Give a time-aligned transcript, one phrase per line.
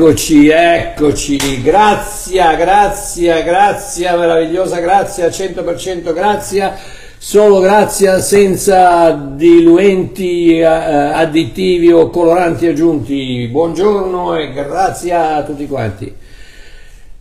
[0.00, 6.72] Eccoci, eccoci, grazie, grazie, grazie, meravigliosa grazia, 100% grazie,
[7.18, 13.46] solo grazie senza diluenti, eh, additivi o coloranti aggiunti.
[13.50, 16.10] Buongiorno e grazie a tutti quanti.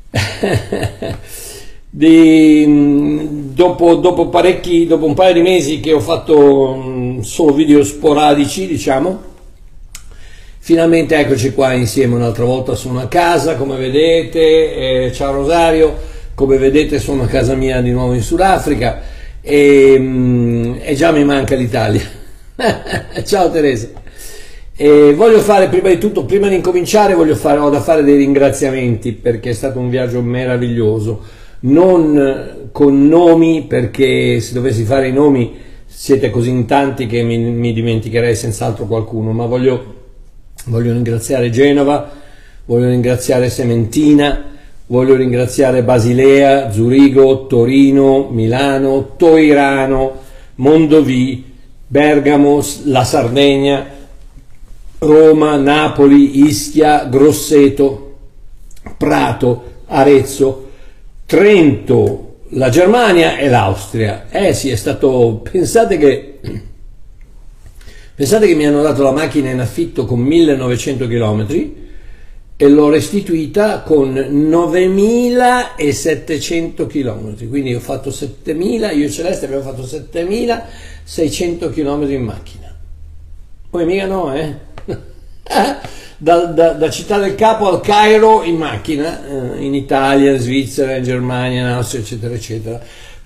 [1.90, 7.84] di, dopo, dopo, parecchi, dopo un paio di mesi che ho fatto mm, solo video
[7.84, 9.28] sporadici, diciamo,
[10.70, 15.98] finalmente eccoci qua insieme un'altra volta sono a casa, come vedete, eh, ciao Rosario,
[16.36, 19.02] come vedete sono a casa mia di nuovo in Sudafrica
[19.42, 22.04] e, mm, e già mi manca l'Italia.
[23.26, 23.88] ciao Teresa.
[24.76, 29.14] E voglio fare prima di tutto, prima di incominciare, fare, ho da fare dei ringraziamenti
[29.14, 35.52] perché è stato un viaggio meraviglioso non con nomi perché se dovessi fare i nomi
[35.88, 39.99] siete così in tanti che mi, mi dimenticherei senz'altro qualcuno, ma voglio,
[40.70, 42.12] voglio ringraziare Genova,
[42.66, 44.46] voglio ringraziare Sementina,
[44.86, 50.22] voglio ringraziare Basilea, Zurigo, Torino, Milano, Toirano,
[50.56, 51.44] Mondovì,
[51.88, 53.86] Bergamo, la Sardegna,
[55.00, 58.16] Roma, Napoli, Ischia, Grosseto,
[58.98, 60.68] Prato, Arezzo,
[61.26, 64.26] Trento, la Germania e l'Austria.
[64.30, 65.42] Eh sì, è stato...
[65.52, 66.29] Pensate che...
[68.20, 71.48] Pensate che mi hanno dato la macchina in affitto con 1900 km
[72.58, 77.48] e l'ho restituita con 9700 km.
[77.48, 82.76] Quindi ho fatto 7000, io e Celeste abbiamo fatto 7600 km in macchina.
[83.70, 84.54] Poi mica no, eh?
[86.18, 90.98] da, da, da, Città del Capo al Cairo in macchina, eh, in Italia, in Svizzera,
[90.98, 92.82] in Germania, in Austria, eccetera, eccetera.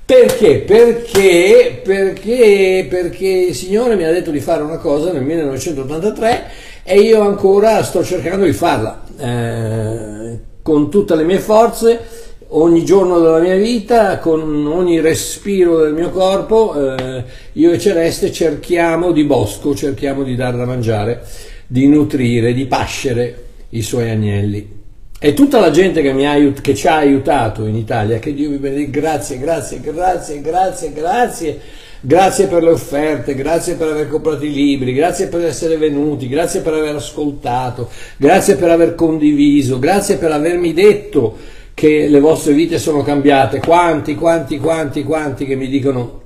[0.05, 0.59] Perché?
[0.59, 6.43] Perché, perché, perché il Signore mi ha detto di fare una cosa nel 1983
[6.83, 12.01] e io ancora sto cercando di farla eh, con tutte le mie forze,
[12.49, 18.29] ogni giorno della mia vita, con ogni respiro del mio corpo, eh, io e Celeste
[18.29, 21.23] cerchiamo di bosco, cerchiamo di dar da mangiare
[21.65, 24.82] di nutrire, di pascere i suoi agnelli.
[25.25, 28.49] E tutta la gente che, mi ha, che ci ha aiutato in Italia, che Dio
[28.49, 31.59] vi benedica, grazie, grazie, grazie, grazie, grazie.
[32.01, 36.59] Grazie per le offerte, grazie per aver comprato i libri, grazie per essere venuti, grazie
[36.59, 41.37] per aver ascoltato, grazie per aver condiviso, grazie per avermi detto
[41.73, 43.59] che le vostre vite sono cambiate.
[43.59, 46.22] Quanti, quanti, quanti, quanti che mi dicono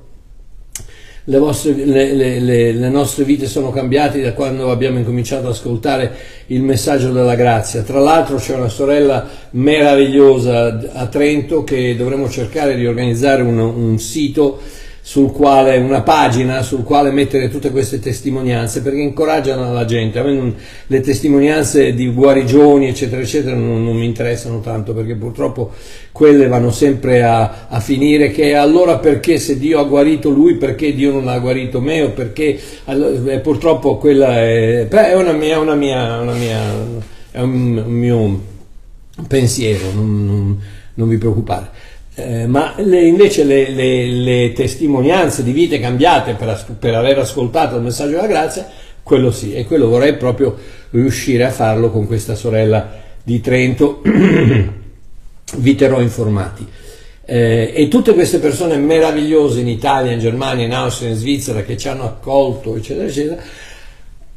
[1.29, 6.15] le, vostre, le, le, le, nostre vite sono cambiate da quando abbiamo incominciato ad ascoltare
[6.47, 7.81] il messaggio della grazia.
[7.81, 13.99] Tra l'altro c'è una sorella meravigliosa a Trento che dovremmo cercare di organizzare un, un
[13.99, 14.59] sito
[15.07, 20.19] sul quale, una pagina sul quale mettere tutte queste testimonianze perché incoraggiano la gente.
[20.19, 20.53] A me non,
[20.85, 25.71] le testimonianze di guarigioni, eccetera, eccetera, non, non, mi interessano tanto perché purtroppo
[26.11, 30.93] quelle vanno sempre a, a, finire che allora perché se Dio ha guarito lui, perché
[30.93, 35.75] Dio non ha guarito me o perché allora, purtroppo quella è, è, una mia, una
[35.75, 36.59] mia, una mia,
[37.31, 38.41] è un, un mio
[39.25, 40.59] pensiero, non,
[40.95, 41.95] non, vi preoccupare.
[42.19, 47.75] Eh, ma le, invece le, le, le, testimonianze di vite cambiate per, per, aver ascoltato
[47.75, 48.67] il messaggio della grazia,
[49.03, 50.57] quello sì, e quello vorrei proprio
[50.89, 52.91] riuscire a farlo con questa sorella
[53.21, 54.01] di Trento,
[55.57, 56.65] vi terrò informati.
[57.23, 61.77] Eh, e tutte queste persone meravigliose in Italia, in Germania, in Austria, in Svizzera che
[61.77, 63.39] ci hanno accolto, eccetera, eccetera,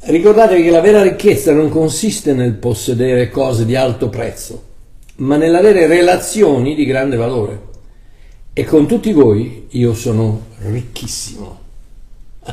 [0.01, 4.65] ricordatevi che la vera ricchezza non consiste nel possedere cose di alto prezzo,
[5.15, 7.69] ma nell'avere relazioni di grande valore
[8.53, 11.59] e con tutti voi io sono ricchissimo.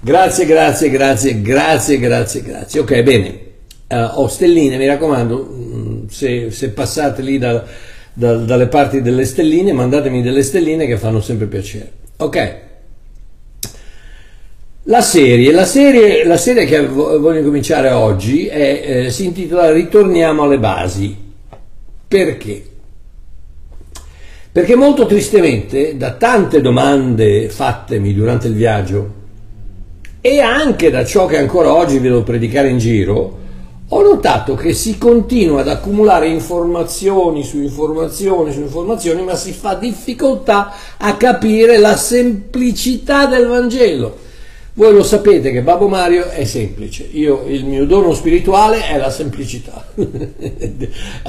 [0.00, 2.80] grazie, grazie, grazie, grazie, grazie, grazie.
[2.80, 3.48] Ok, bene.
[3.88, 7.64] Uh, ho stelline, mi raccomando, mm, se, se passate lì da,
[8.12, 11.92] da, dalle parti delle stelline, mandatemi delle stelline che fanno sempre piacere.
[12.18, 12.58] Ok.
[14.84, 20.44] La serie, la serie, la serie che voglio cominciare oggi è, eh, si intitola Ritorniamo
[20.44, 21.16] alle basi.
[22.06, 22.69] Perché?
[24.52, 29.18] Perché molto tristemente, da tante domande fattemi durante il viaggio
[30.20, 33.38] e anche da ciò che ancora oggi vedo predicare in giro,
[33.86, 39.74] ho notato che si continua ad accumulare informazioni su informazioni su informazioni, ma si fa
[39.74, 44.16] difficoltà a capire la semplicità del Vangelo.
[44.74, 49.10] Voi lo sapete che Babbo Mario è semplice, Io, il mio dono spirituale è la
[49.10, 49.84] semplicità.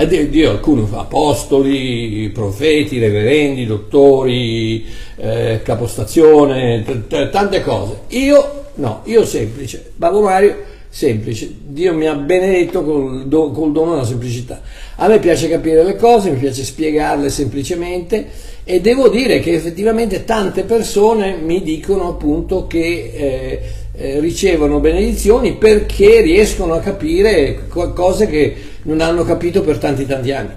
[0.07, 4.85] Dio alcuni apostoli, profeti, reverendi, dottori,
[5.15, 8.01] eh, capostazione, t- t- tante cose.
[8.09, 9.91] Io no, io semplice.
[9.95, 10.55] Babbo Mario
[10.91, 11.49] semplice.
[11.67, 14.61] Dio mi ha benedetto col, do, col dono della semplicità.
[14.97, 18.27] A me piace capire le cose, mi piace spiegarle semplicemente
[18.65, 23.61] e devo dire che effettivamente tante persone mi dicono appunto che eh,
[23.93, 30.31] eh, ricevono benedizioni perché riescono a capire cose che non hanno capito per tanti tanti
[30.31, 30.51] anni.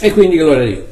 [0.00, 0.90] E quindi gloria a Dio.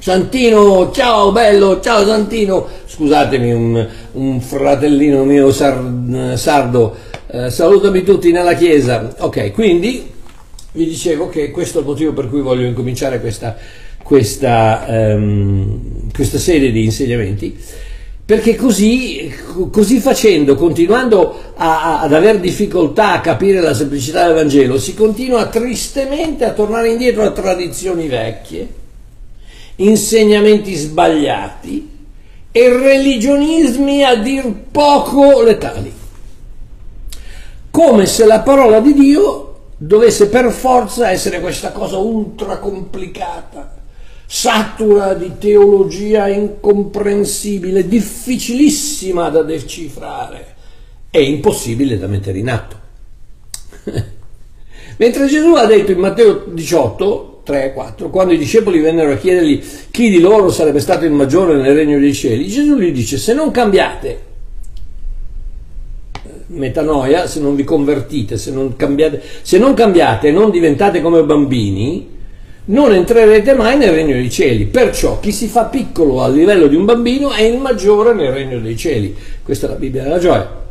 [0.00, 6.94] Santino, ciao bello, ciao Santino, scusatemi un, un fratellino mio sar, sardo,
[7.30, 9.14] eh, salutami tutti nella chiesa.
[9.18, 10.10] Ok, quindi
[10.72, 13.56] vi dicevo che questo è il motivo per cui voglio incominciare questa,
[14.02, 17.58] questa, um, questa serie di insegnamenti
[18.28, 19.34] perché così,
[19.72, 25.46] così facendo, continuando a, ad avere difficoltà a capire la semplicità del Vangelo, si continua
[25.46, 28.68] tristemente a tornare indietro a tradizioni vecchie,
[29.76, 31.90] insegnamenti sbagliati
[32.52, 35.97] e religionismi a dir poco letali.
[37.78, 43.72] Come se la parola di Dio dovesse per forza essere questa cosa ultra complicata,
[44.26, 50.56] satura di teologia incomprensibile, difficilissima da decifrare
[51.08, 52.76] e impossibile da mettere in atto.
[54.96, 59.16] Mentre Gesù ha detto in Matteo 18, 3 e 4, quando i discepoli vennero a
[59.16, 63.18] chiedergli chi di loro sarebbe stato il maggiore nel regno dei cieli, Gesù gli dice
[63.18, 64.26] se non cambiate,
[66.48, 71.22] metanoia, se non vi convertite, se non cambiate, se non cambiate e non diventate come
[71.22, 72.16] bambini,
[72.66, 74.66] non entrerete mai nel regno dei cieli.
[74.66, 78.58] Perciò chi si fa piccolo a livello di un bambino è il maggiore nel regno
[78.58, 79.14] dei cieli.
[79.42, 80.66] Questa è la Bibbia della gioia.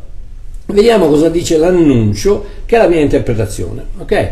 [0.66, 3.84] Vediamo cosa dice l'annuncio, che è la mia interpretazione.
[3.98, 4.30] Okay?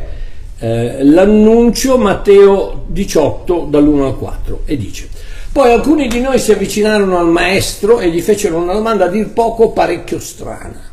[0.59, 5.09] Eh, l'annuncio Matteo 18 dall'1 al 4 e dice
[5.57, 9.31] poi alcuni di noi si avvicinarono al maestro e gli fecero una domanda a dir
[9.31, 10.86] poco parecchio strana.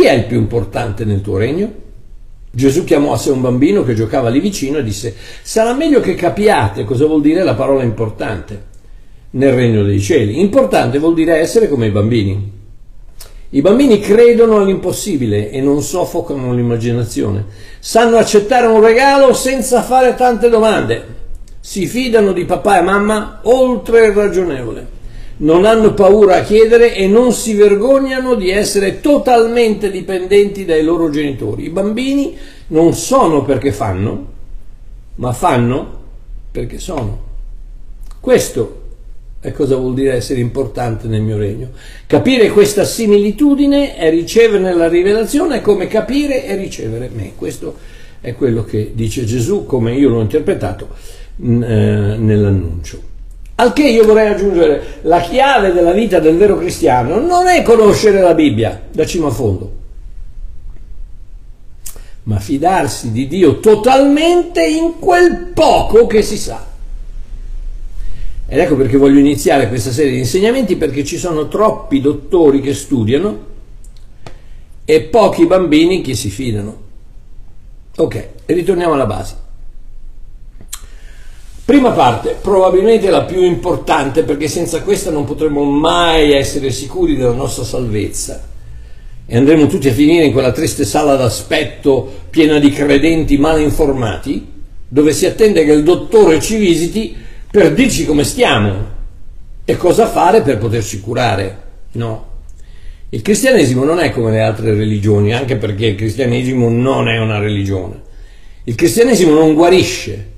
[0.00, 1.70] Chi è il più importante nel tuo regno?
[2.50, 6.14] Gesù chiamò a sé un bambino che giocava lì vicino e disse, sarà meglio che
[6.14, 8.62] capiate cosa vuol dire la parola importante
[9.32, 10.40] nel regno dei cieli.
[10.40, 12.50] Importante vuol dire essere come i bambini.
[13.50, 17.44] I bambini credono all'impossibile e non soffocano l'immaginazione.
[17.78, 21.04] Sanno accettare un regalo senza fare tante domande.
[21.60, 24.99] Si fidano di papà e mamma oltre il ragionevole
[25.40, 31.10] non hanno paura a chiedere e non si vergognano di essere totalmente dipendenti dai loro
[31.10, 31.64] genitori.
[31.64, 32.36] I bambini
[32.68, 34.26] non sono perché fanno,
[35.16, 35.98] ma fanno
[36.50, 37.28] perché sono.
[38.20, 38.78] Questo
[39.40, 41.70] è cosa vuol dire essere importante nel mio regno.
[42.06, 47.32] Capire questa similitudine e ricevere la rivelazione è come capire e ricevere me.
[47.34, 47.76] Questo
[48.20, 50.88] è quello che dice Gesù, come io l'ho interpretato
[51.38, 53.09] eh, nell'annuncio.
[53.60, 58.22] Al che io vorrei aggiungere, la chiave della vita del vero cristiano non è conoscere
[58.22, 59.72] la Bibbia da cima a fondo,
[62.22, 66.68] ma fidarsi di Dio totalmente in quel poco che si sa.
[68.46, 72.72] Ed ecco perché voglio iniziare questa serie di insegnamenti, perché ci sono troppi dottori che
[72.72, 73.44] studiano
[74.86, 76.80] e pochi bambini che si fidano.
[77.96, 79.48] Ok, ritorniamo alla base.
[81.70, 87.30] Prima parte, probabilmente la più importante perché senza questa non potremo mai essere sicuri della
[87.30, 88.42] nostra salvezza
[89.24, 94.44] e andremo tutti a finire in quella triste sala d'aspetto piena di credenti mal informati
[94.88, 97.14] dove si attende che il dottore ci visiti
[97.48, 98.74] per dirci come stiamo
[99.64, 101.62] e cosa fare per poterci curare.
[101.92, 102.26] No.
[103.10, 107.38] Il cristianesimo non è come le altre religioni, anche perché il cristianesimo non è una
[107.38, 107.94] religione.
[108.64, 110.29] Il cristianesimo non guarisce,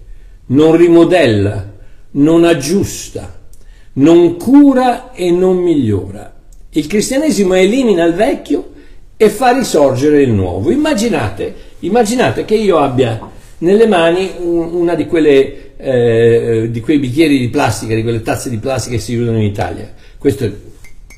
[0.52, 1.70] non rimodella,
[2.12, 3.40] non aggiusta,
[3.94, 6.34] non cura e non migliora.
[6.70, 8.70] Il cristianesimo elimina il vecchio
[9.16, 10.70] e fa risorgere il nuovo.
[10.70, 17.48] Immaginate, immaginate che io abbia nelle mani una di, quelle, eh, di quei bicchieri di
[17.48, 19.92] plastica, di quelle tazze di plastica che si usano in Italia.
[20.18, 20.50] Questo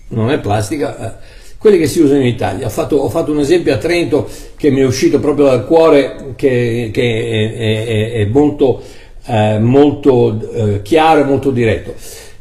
[0.08, 2.66] non è plastica, eh, quelli che si usano in Italia.
[2.66, 6.34] Ho fatto, ho fatto, un esempio a Trento che mi è uscito proprio dal cuore,
[6.36, 8.82] che, che è, è, è molto
[9.26, 11.94] eh, molto eh, chiaro e molto diretto.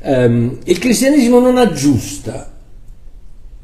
[0.05, 2.51] Um, il cristianesimo non aggiusta,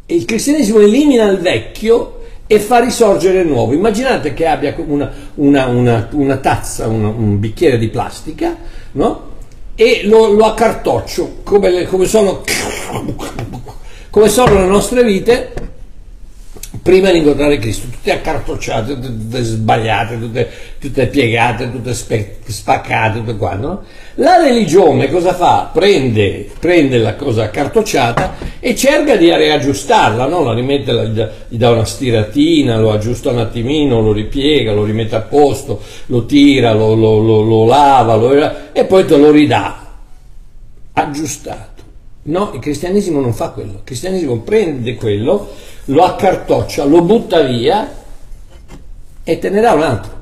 [0.05, 3.73] il cristianesimo elimina il vecchio e fa risorgere il nuovo.
[3.73, 8.55] Immaginate che abbia una, una, una, una tazza, un bicchiere di plastica,
[8.93, 9.27] no?
[9.79, 12.43] e lo, lo accartoccio come, come, sono,
[14.09, 15.53] come sono le nostre vite
[16.89, 23.36] prima di incontrare Cristo, tutte accartocciate, tutte, sbagliate, tutte, tutte, piegate, tutte spe, spaccate, tutte
[23.36, 23.67] quanto.
[23.67, 23.84] No?
[24.15, 25.69] La religione cosa fa?
[25.72, 30.43] Prende, prende la cosa accartocciata e cerca di reaggiustarla, no?
[30.43, 35.22] la rimette, gli dà una stiratina, lo aggiusta un attimino, lo ripiega, lo rimette a
[35.22, 39.86] posto, lo tira, lo, lo, lo, lo lava e poi te lo ridà
[40.93, 41.78] aggiustato.
[42.21, 45.47] No, il cristianesimo non fa quello, il cristianesimo prende quello,
[45.85, 47.95] lo accartoccia, lo butta via
[49.23, 50.17] e te ne dà un altro.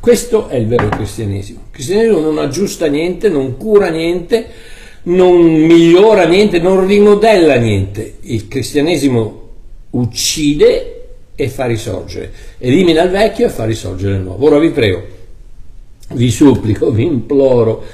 [0.00, 1.60] Questo è il vero cristianesimo.
[1.66, 4.48] Il cristianesimo non aggiusta niente, non cura niente,
[5.04, 8.16] non migliora niente, non rimodella niente.
[8.22, 9.40] Il cristianesimo
[9.90, 11.02] uccide
[11.34, 14.46] e fa risorgere, elimina il vecchio e fa risorgere il nuovo.
[14.46, 15.02] Ora vi prego,
[16.14, 17.84] vi supplico, vi imploro,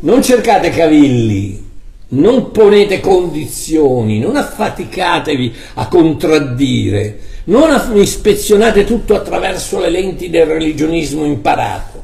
[0.00, 1.66] non cercate cavilli,
[2.10, 11.24] non ponete condizioni, non affaticatevi a contraddire, non ispezionate tutto attraverso le lenti del religionismo
[11.24, 12.02] imparato.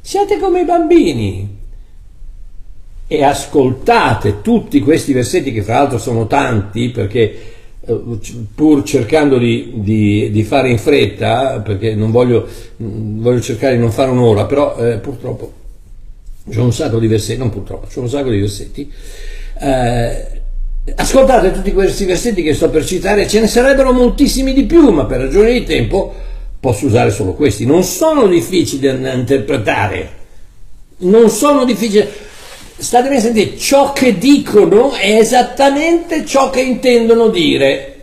[0.00, 1.54] Siate come i bambini.
[3.08, 8.00] E ascoltate tutti questi versetti che fra l'altro sono tanti perché eh,
[8.52, 12.48] pur cercando di, di, di, fare in fretta perché voglio,
[12.78, 15.52] voglio cercare di non fare un'ora però eh, purtroppo
[16.48, 18.92] c'è un sacco di versetti non purtroppo c'è un sacco di versetti
[19.60, 20.36] eh,
[20.94, 25.04] Ascoltate tutti questi versetti che sto per citare, ce ne sarebbero moltissimi di più, ma
[25.04, 26.14] per ragioni di tempo
[26.60, 27.66] posso usare solo questi.
[27.66, 30.12] Non sono difficili da interpretare,
[30.98, 32.06] non sono difficili.
[32.78, 37.94] Statemi a sentire, ciò che dicono è esattamente ciò che intendono dire.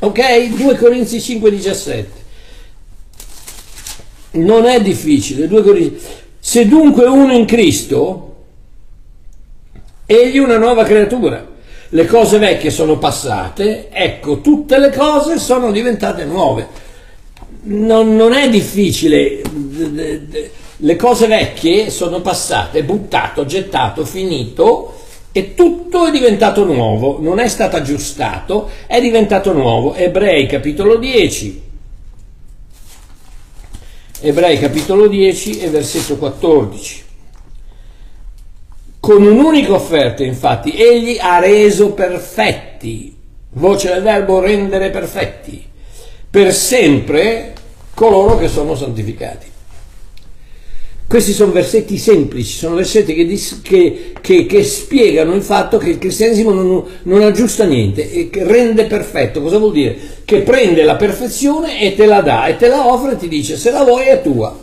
[0.00, 0.48] Ok?
[0.48, 2.10] 2 Corinzi 5, 17.
[4.32, 5.48] Non è difficile.
[5.48, 6.06] 2 Corinzi.
[6.40, 8.34] Se dunque uno in Cristo,
[10.06, 11.50] egli è una nuova creatura
[11.92, 16.68] le cose vecchie sono passate, ecco, tutte le cose sono diventate nuove.
[17.62, 19.42] Non, non è difficile,
[20.76, 24.94] le cose vecchie sono passate, buttato, gettato, finito
[25.32, 29.94] e tutto è diventato nuovo, non è stato aggiustato, è diventato nuovo.
[29.94, 31.69] Ebrei capitolo 10.
[34.22, 37.04] Ebrei capitolo 10 e versetto 14.
[39.00, 43.16] Con un'unica offerta, infatti, egli ha reso perfetti,
[43.52, 45.66] voce del verbo rendere perfetti,
[46.28, 47.54] per sempre
[47.94, 49.50] coloro che sono santificati.
[51.10, 53.26] Questi sono versetti semplici, sono versetti che,
[53.62, 58.84] che, che, che spiegano il fatto che il cristianesimo non, non, aggiusta niente e rende
[58.84, 59.42] perfetto.
[59.42, 59.98] Cosa vuol dire?
[60.24, 63.56] Che prende la perfezione e te la dà e te la offre e ti dice
[63.56, 64.56] se la vuoi è tua.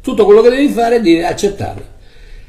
[0.00, 1.82] Tutto quello che devi fare è di accettarla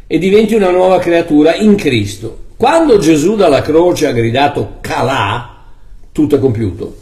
[0.06, 2.50] e diventi una nuova creatura in Cristo.
[2.56, 5.64] Quando Gesù dalla croce ha gridato calà,
[6.12, 6.96] tutto è compiuto,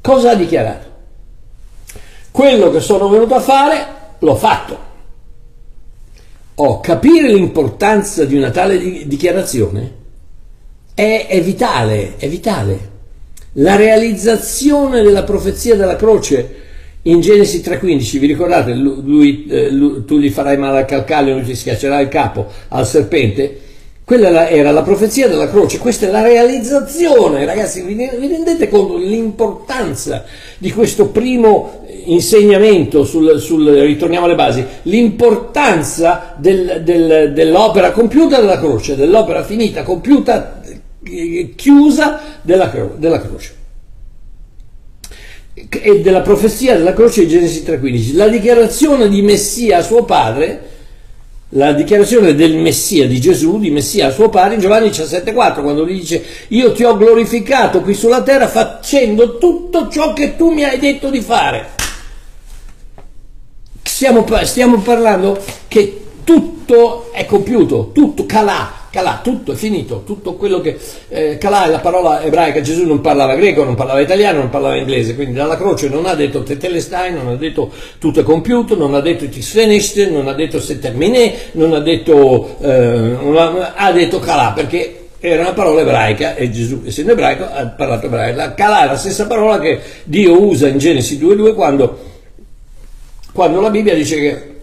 [0.00, 0.86] cosa ha dichiarato?
[2.32, 3.86] Quello che sono venuto a fare,
[4.18, 4.94] l'ho fatto.
[6.58, 9.92] Oh, capire l'importanza di una tale dichiarazione
[10.94, 12.94] è, è vitale, è vitale.
[13.58, 16.54] La realizzazione della profezia della croce
[17.02, 21.44] in Genesi 3.15, vi ricordate, lui, eh, lui, tu gli farai male al calcaglio, lui
[21.44, 23.60] ti schiaccerà il capo al serpente?
[24.06, 30.22] Quella era la profezia della croce, questa è la realizzazione, ragazzi, vi, rendete conto dell'importanza
[30.58, 38.60] di questo primo insegnamento sul, sul ritorniamo alle basi, l'importanza del, del, dell'opera compiuta della
[38.60, 40.62] croce, dell'opera finita, compiuta,
[41.02, 43.54] eh, chiusa della, della croce.
[45.52, 48.14] E della profezia della croce di Genesi 3.15.
[48.14, 50.74] La dichiarazione di Messia a suo padre,
[51.50, 55.86] la dichiarazione del Messia di Gesù, di Messia a suo padre, in Giovanni 17.4, quando
[55.86, 60.64] gli dice io ti ho glorificato qui sulla terra facendo tutto ciò che tu mi
[60.64, 61.74] hai detto di fare.
[63.82, 70.62] Stiamo, stiamo parlando che tutto è compiuto, tutto calà, Calà, tutto è finito, tutto quello
[70.62, 70.78] che...
[71.10, 74.76] Eh, Calà è la parola ebraica, Gesù non parlava greco, non parlava italiano, non parlava
[74.76, 78.74] inglese, quindi dalla croce non ha detto te telestai, non ha detto tutto è compiuto,
[78.74, 82.56] non ha detto it is finished, non ha detto se terminé, non ha detto...
[82.58, 87.66] Eh, ha, ha detto Calà, perché era una parola ebraica e Gesù, essendo ebraico, ha
[87.66, 88.36] parlato ebraico.
[88.38, 91.98] La Calà è la stessa parola che Dio usa in Genesi 2.2 quando,
[93.30, 94.54] quando la Bibbia dice che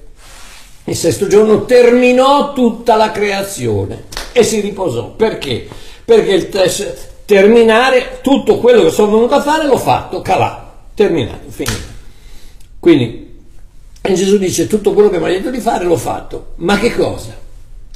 [0.86, 5.12] il sesto giorno terminò tutta la creazione e si riposò.
[5.12, 5.68] Perché?
[6.04, 11.50] Perché il test, terminare tutto quello che sono venuto a fare l'ho fatto, calà, terminato,
[11.50, 11.92] finito.
[12.80, 13.42] Quindi
[14.02, 16.54] Gesù dice tutto quello che mi ha detto di fare l'ho fatto.
[16.56, 17.38] Ma che cosa?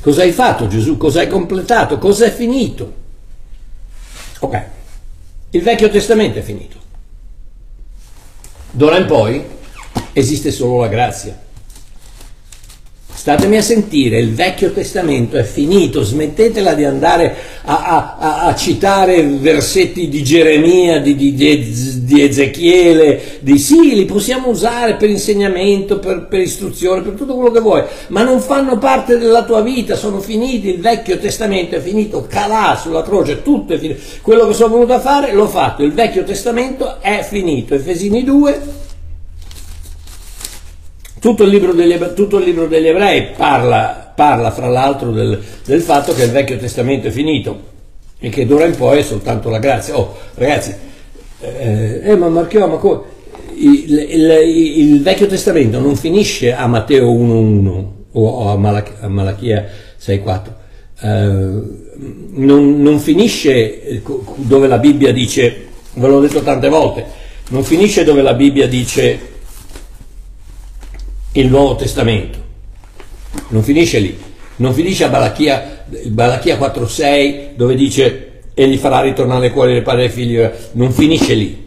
[0.02, 0.96] Cosa hai fatto Gesù?
[0.96, 1.98] Cosa hai completato?
[1.98, 3.06] Cosa è finito?
[4.40, 4.66] Ok,
[5.50, 6.78] il Vecchio Testamento è finito.
[8.72, 9.44] D'ora in poi
[10.14, 11.46] esiste solo la grazia
[13.28, 19.22] statemi a sentire, il Vecchio Testamento è finito, smettetela di andare a, a, a citare
[19.22, 26.28] versetti di Geremia, di, di, di, Ezechiele, di sì, li possiamo usare per insegnamento, per,
[26.28, 30.22] per istruzione, per tutto quello che vuoi, ma non fanno parte della tua vita, sono
[30.22, 34.74] finiti, il Vecchio Testamento è finito, calà sulla croce, tutto è finito, quello che sono
[34.76, 38.86] venuto a fare l'ho fatto, il Vecchio Testamento è finito, Efesini 2
[41.28, 46.14] tutto il libro degli, il libro degli ebrei parla, parla fra l'altro del, del, fatto
[46.14, 47.60] che il Vecchio Testamento è finito
[48.18, 49.98] e che d'ora in poi è soltanto la grazia.
[49.98, 50.74] Oh, ragazzi,
[51.42, 53.02] eh, eh ma Marchio, ma come?
[53.56, 54.32] Il, il,
[54.78, 59.66] il, Vecchio Testamento non finisce a Matteo 1.1 o a, Malach, a Malachia
[60.00, 60.42] 6.4.
[61.02, 61.08] Eh,
[62.36, 64.02] non, non finisce
[64.36, 67.06] dove la Bibbia dice, ve l'ho detto tante volte,
[67.50, 69.36] non finisce dove la Bibbia dice
[71.38, 72.46] il Nuovo Testamento.
[73.50, 74.18] Non finisce lì,
[74.58, 80.06] non finisce a Balachia, Balachia 4.6 dove dice egli farà ritornare il cuore del padre
[80.06, 81.66] e figli, non finisce lì.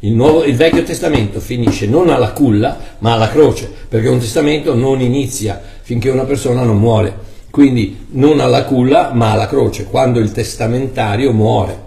[0.00, 4.74] Il, nuovo, il, Vecchio Testamento finisce non alla culla ma alla croce, perché un testamento
[4.74, 7.24] non inizia finché una persona non muore.
[7.50, 11.84] Quindi non alla culla ma alla croce, quando il testamentario muore.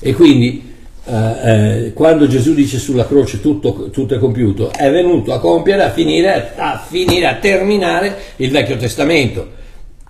[0.00, 0.67] E quindi
[1.08, 5.84] eh, eh, quando Gesù dice sulla croce tutto, tutto, è compiuto, è venuto a compiere,
[5.84, 9.56] a finire, a finire, a terminare il Vecchio Testamento.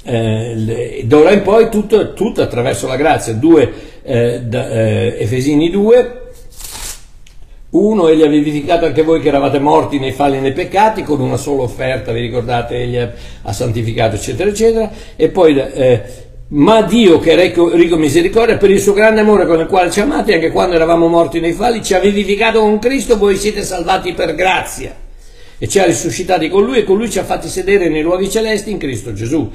[0.03, 3.33] Eh, d'ora in poi tutto, tutto, attraverso la grazia.
[3.35, 6.21] Due, eh, da, eh, Efesini 2,
[7.71, 11.21] uno, egli ha vivificato anche voi che eravate morti nei falli e nei peccati, con
[11.21, 14.91] una sola offerta, vi ricordate, egli ha santificato, eccetera, eccetera.
[15.15, 16.03] E poi eh,
[16.51, 20.01] ma Dio che è ricco, misericordia per il suo grande amore con il quale ci
[20.01, 24.15] amate anche quando eravamo morti nei falli ci ha vivificato con Cristo voi siete salvati
[24.15, 24.95] per grazia.
[25.61, 28.31] E ci ha risuscitati con lui e con lui ci ha fatti sedere nei luoghi
[28.31, 29.51] celesti in Cristo Gesù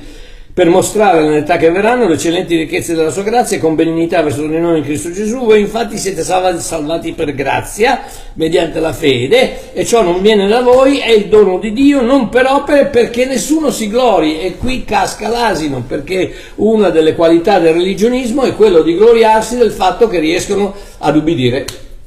[0.54, 4.46] per mostrare nell'età che verranno le eccellenti ricchezze della sua grazia e con benignità verso
[4.46, 5.40] di noi in Cristo Gesù.
[5.40, 8.02] Voi infatti siete salvati per grazia,
[8.34, 12.30] mediante la fede, e ciò non viene da voi, è il dono di Dio, non
[12.30, 14.42] per opere perché nessuno si glori.
[14.42, 19.72] E qui casca l'asino, perché una delle qualità del religionismo è quello di gloriarsi del
[19.72, 21.66] fatto che riescono ad ubbidire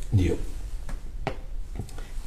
[0.09, 0.37] Dio.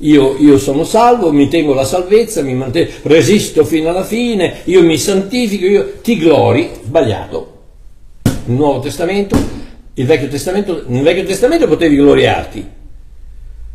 [0.01, 4.81] Io, io, sono salvo, mi tengo la salvezza, mi mantengo, resisto fino alla fine, io
[4.81, 7.57] mi santifico, io ti glori, sbagliato.
[8.23, 9.35] Il Nuovo Testamento,
[9.95, 12.67] il Vecchio Testamento, nel Vecchio Testamento potevi gloriarti.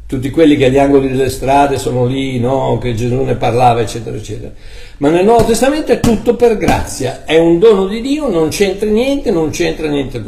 [0.06, 4.16] Tutti quelli che agli angoli delle strade sono lì, no, che Gesù ne parlava, eccetera,
[4.16, 4.52] eccetera.
[4.98, 8.88] Ma nel Nuovo Testamento è tutto per grazia, è un dono di Dio, non c'entra
[8.88, 10.22] niente, non c'entra niente.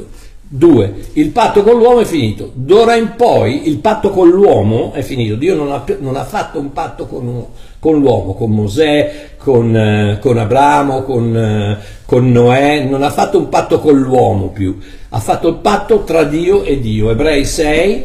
[0.48, 2.52] Due, il patto con l'uomo è finito.
[2.54, 5.34] D'ora in poi il patto con l'uomo è finito.
[5.34, 7.46] Dio non ha, non ha fatto un patto con,
[7.80, 13.38] con, l'uomo, con Mosè, con, eh, con Abramo, con, eh, con, Noè, non ha fatto
[13.38, 14.78] un patto con l'uomo più.
[15.08, 17.10] Ha fatto il patto tra Dio e Dio.
[17.10, 18.04] Ebrei 6,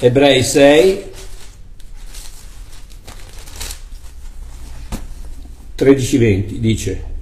[0.00, 1.04] Ebrei 6,
[5.78, 7.14] 13-20 dice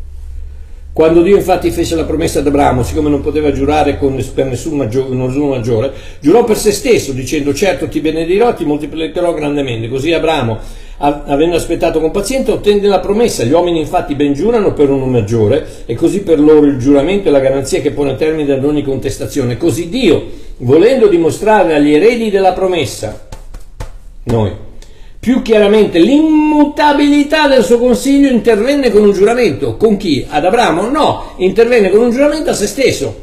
[0.94, 5.12] quando Dio infatti fece la promessa ad Abramo, siccome non poteva giurare per nessun, maggiore,
[5.12, 9.88] nessun maggiore, giurò per se stesso, dicendo certo ti benedirò ti moltiplicherò grandemente.
[9.88, 10.56] Così Abramo,
[10.98, 13.42] avendo aspettato con pazienza, ottenne la promessa.
[13.42, 17.32] Gli uomini infatti ben giurano per uno maggiore, e così per loro il giuramento è
[17.32, 19.56] la garanzia che pone termine ad ogni contestazione.
[19.56, 20.24] Così Dio,
[20.58, 23.26] volendo dimostrare agli eredi della promessa,
[24.26, 24.52] noi,
[25.24, 29.78] più chiaramente l'immutabilità del suo consiglio intervenne con un giuramento.
[29.78, 30.26] Con chi?
[30.28, 30.90] Ad Abramo?
[30.90, 33.22] No, intervenne con un giuramento a se stesso,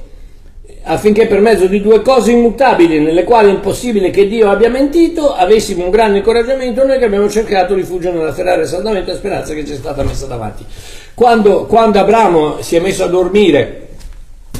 [0.81, 5.31] affinché per mezzo di due cose immutabili, nelle quali è impossibile che Dio abbia mentito,
[5.31, 9.73] avessimo un grande incoraggiamento noi che abbiamo cercato rifugio nell'afferrare saldamente la speranza che ci
[9.73, 10.65] è stata messa davanti.
[11.13, 13.89] Quando, quando Abramo si è messo a dormire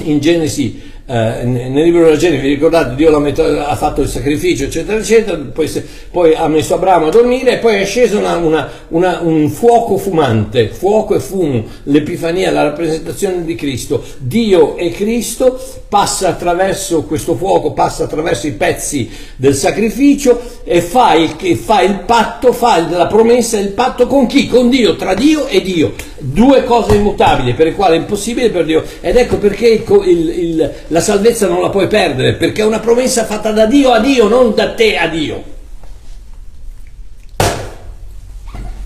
[0.04, 4.64] in Genesi eh, nel libro della Genesi, vi ricordate, Dio metto, ha fatto il sacrificio,
[4.64, 8.38] eccetera, eccetera, poi, se, poi, ha messo Abramo a dormire e poi è sceso una,
[8.38, 14.02] una, una, un fuoco fumante, fuoco e fumo, l'Epifania, la rappresentazione di Cristo.
[14.20, 21.16] Dio e Cristo passa attraverso questo fuoco, passa attraverso i pezzi del sacrificio e fa
[21.16, 24.48] il, fa il patto, fa la promessa il patto con chi?
[24.48, 25.92] Con Dio, tra Dio e Dio.
[26.24, 28.84] Due cose immutabili per le quali è impossibile per Dio.
[29.02, 32.80] Ed ecco perché il, il, il, la salvezza non la puoi perdere, perché è una
[32.80, 35.44] promessa fatta da Dio a Dio, non da te a Dio.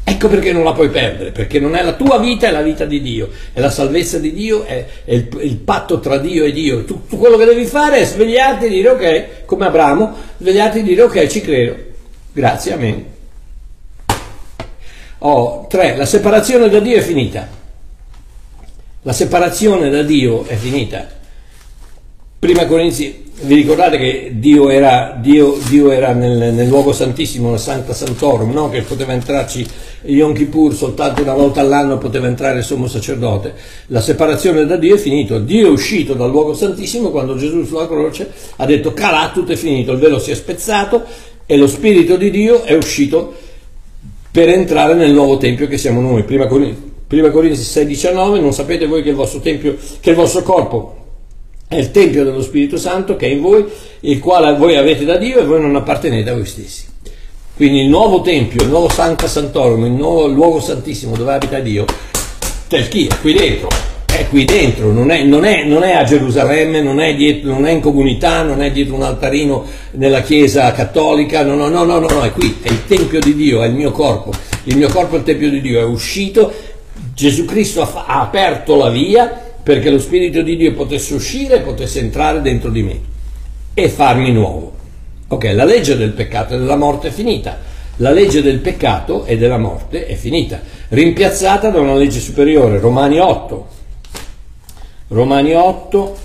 [0.08, 2.86] Ecco perché non la puoi perdere, perché non è la tua vita, è la vita
[2.86, 6.54] di Dio, è la salvezza di Dio, è, è il, il, patto tra Dio e
[6.54, 6.86] Dio.
[6.86, 10.84] Tu, tu, quello che devi fare è svegliarti e dire ok, come Abramo, svegliarti e
[10.84, 11.76] dire ok, ci credo,
[12.32, 13.06] grazie, amen.
[15.18, 17.46] Oh, tre, la separazione da Dio è finita.
[19.02, 21.15] La separazione da Dio è finita.
[22.46, 27.58] Prima Corinzi vi ricordate che Dio era, Dio, Dio era nel, nel, luogo santissimo, nel
[27.58, 28.70] Santa Santorum, no?
[28.70, 29.66] che poteva entrarci
[30.04, 33.56] Yom Kippur soltanto una volta all'anno poteva entrare il sommo sacerdote.
[33.88, 35.40] La separazione da Dio è finita.
[35.40, 39.56] Dio è uscito dal luogo santissimo quando Gesù sulla croce ha detto calà, tutto è
[39.56, 41.04] finito, il velo si è spezzato
[41.48, 43.34] e lo Spirito di Dio è uscito
[44.30, 46.22] per entrare nel nuovo Tempio che siamo noi.
[46.22, 51.00] Prima Corinzi, 6,19, non sapete voi che il vostro Tempio, che il vostro corpo
[51.68, 53.66] è il Tempio dello Spirito Santo che è in voi,
[54.02, 56.86] il quale voi avete da Dio e voi non appartenete a voi stessi.
[57.56, 61.86] Quindi il nuovo Tempio, il nuovo Santa Santorum, il nuovo luogo santissimo dove abita Dio,
[62.68, 63.70] è qui, dentro,
[64.06, 67.66] è qui dentro, non è, non è, non è a Gerusalemme, non è, dietro, non
[67.66, 72.00] è, in comunità, non è dietro un altarino nella chiesa cattolica, no, no, no, no,
[72.00, 74.34] no, no, è qui, è il Tempio di Dio, è il mio corpo,
[74.66, 76.52] il mio corpo è il Tempio di Dio, è uscito,
[77.14, 81.98] Gesù Cristo ha, ha aperto la via, perché lo Spirito di Dio potesse uscire potesse
[82.00, 83.00] entrare dentro di me
[83.74, 84.74] e farmi nuovo.
[85.30, 87.58] Ok, la legge del peccato e della morte è finita.
[87.96, 93.18] La legge del peccato e della morte è finita, rimpiazzata da una legge superiore, Romani
[93.18, 93.68] 8.
[95.08, 96.18] Romani 8,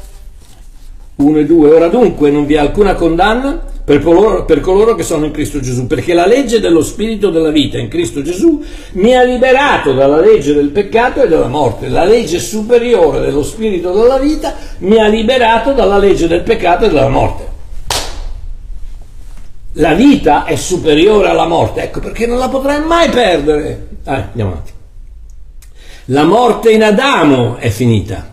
[1.14, 1.70] 1 e 2.
[1.70, 5.58] Ora dunque non vi è alcuna condanna per coloro, per coloro, che sono in Cristo
[5.58, 10.20] Gesù, perché la legge dello Spirito della vita in Cristo Gesù mi ha liberato dalla
[10.20, 11.88] legge del peccato e della morte.
[11.88, 16.88] La legge superiore dello Spirito della vita mi ha liberato dalla legge del peccato e
[16.88, 17.48] della morte.
[19.72, 23.88] La vita è superiore alla morte, ecco perché non la potrai mai perdere.
[24.04, 24.72] Eh, andiamo avanti.
[26.04, 28.29] La morte in Adamo è finita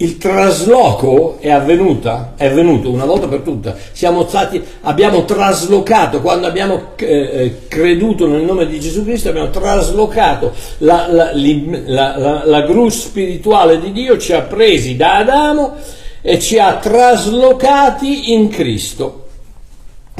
[0.00, 3.74] il trasloco è avvenuta, è avvenuto una volta per tutte.
[3.92, 10.52] Stati, abbiamo traslocato, quando abbiamo eh, eh, creduto nel nome di Gesù Cristo, abbiamo traslocato
[10.78, 15.74] la, la, la, la, la gru spirituale di Dio, ci ha presi da Adamo
[16.20, 19.24] e ci ha traslocati in Cristo.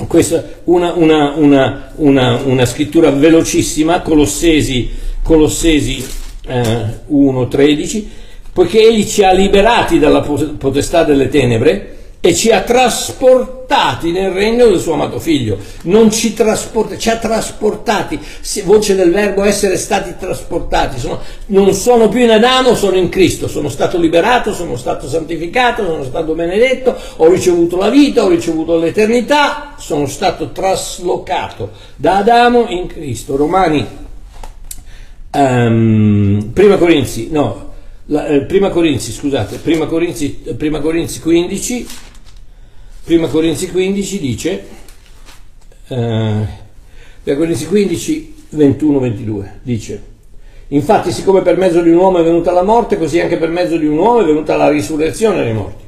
[0.09, 1.35] Questa è una, una,
[1.95, 4.91] una, una, scrittura velocissima, Colossesi,
[5.23, 6.05] Colossesi
[6.47, 6.63] eh,
[7.13, 14.33] 1.13 poiché Egli ci ha liberati dalla potestà delle tenebre e ci ha trasportati nel
[14.33, 15.57] regno del suo amato figlio.
[15.83, 18.19] Non ci trasporta, ci ha trasportati,
[18.65, 20.99] voce del verbo essere stati trasportati.
[20.99, 23.47] Sono, non sono più in Adamo, sono in Cristo.
[23.47, 28.77] Sono stato liberato, sono stato santificato, sono stato benedetto, ho ricevuto la vita, ho ricevuto
[28.79, 33.37] l'eternità, sono stato traslocato da Adamo in Cristo.
[33.37, 33.87] Romani,
[35.35, 37.68] um, prima Corinzi, no,
[38.11, 41.87] la, eh, prima Corinzi, scusate, prima Corinzi, prima Corinzi 15,
[43.05, 44.65] prima Corinzi 15 dice,
[45.89, 46.47] eh,
[47.23, 50.03] prima Corinzi 15, 21-22, dice,
[50.69, 53.77] infatti siccome per mezzo di un uomo è venuta la morte, così anche per mezzo
[53.77, 55.85] di un uomo è venuta la risurrezione dei morti,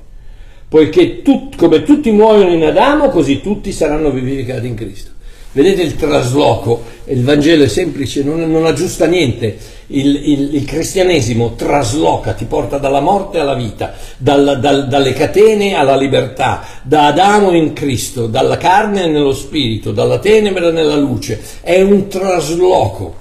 [0.69, 5.11] poiché tut, come tutti muoiono in Adamo, così tutti saranno vivificati in Cristo.
[5.53, 9.59] Vedete il trasloco, il Vangelo è semplice, non, non aggiusta niente,
[9.89, 15.75] il, il, il, cristianesimo trasloca, ti porta dalla morte alla vita, dal, dal, dalle catene
[15.75, 21.81] alla libertà, da Adamo in Cristo, dalla carne nello spirito, dalla tenebra nella luce, è
[21.81, 23.17] un trasloco.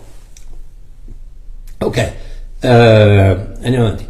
[1.80, 2.12] Ok,
[2.62, 4.06] uh, andiamo avanti.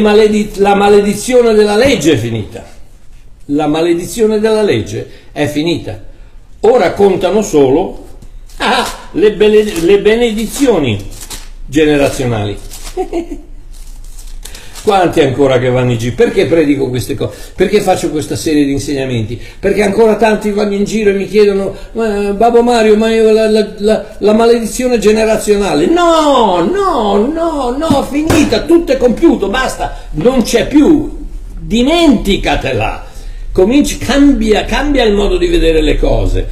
[0.00, 2.74] Maledi- la maledizione della legge è finita
[3.50, 6.02] la maledizione della legge è finita.
[6.60, 8.06] Ora contano solo
[8.56, 10.98] ah, le, bene, le benedizioni
[11.66, 12.56] generazionali.
[14.82, 16.14] Quanti ancora che vanno in giro?
[16.14, 17.36] Perché predico queste cose?
[17.54, 19.38] Perché faccio questa serie di insegnamenti?
[19.58, 23.74] Perché ancora tanti vanno in giro e mi chiedono, Babbo Mario, ma io la, la,
[23.78, 25.86] la, la, maledizione generazionale?
[25.86, 31.26] No, no, no, no, finita, tutto è compiuto, basta, non c'è più,
[31.58, 33.05] dimenticatela
[33.56, 36.46] cominci, cambia, cambia il modo di vedere le cose.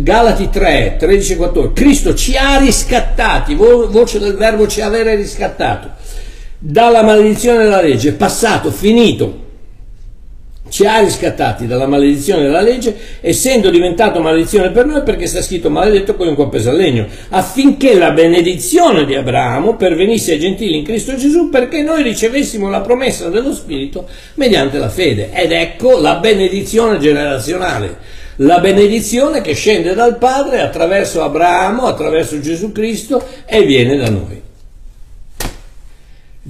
[0.00, 1.72] Galati 3, 13 e 14.
[1.72, 5.90] Cristo ci ha riscattati, voce del verbo ci avere riscattato,
[6.58, 9.46] dalla maledizione della legge, passato, finito
[10.68, 15.70] ci ha riscattati dalla maledizione della legge, essendo diventato maledizione per noi perché sta scritto
[15.70, 21.16] maledetto qualunque appeso al legno, affinché la benedizione di Abramo pervenisse ai gentili in Cristo
[21.16, 25.30] Gesù perché noi ricevessimo la promessa dello Spirito mediante la fede.
[25.32, 27.96] Ed ecco la benedizione generazionale,
[28.36, 34.47] la benedizione che scende dal Padre attraverso Abramo, attraverso Gesù Cristo e viene da noi.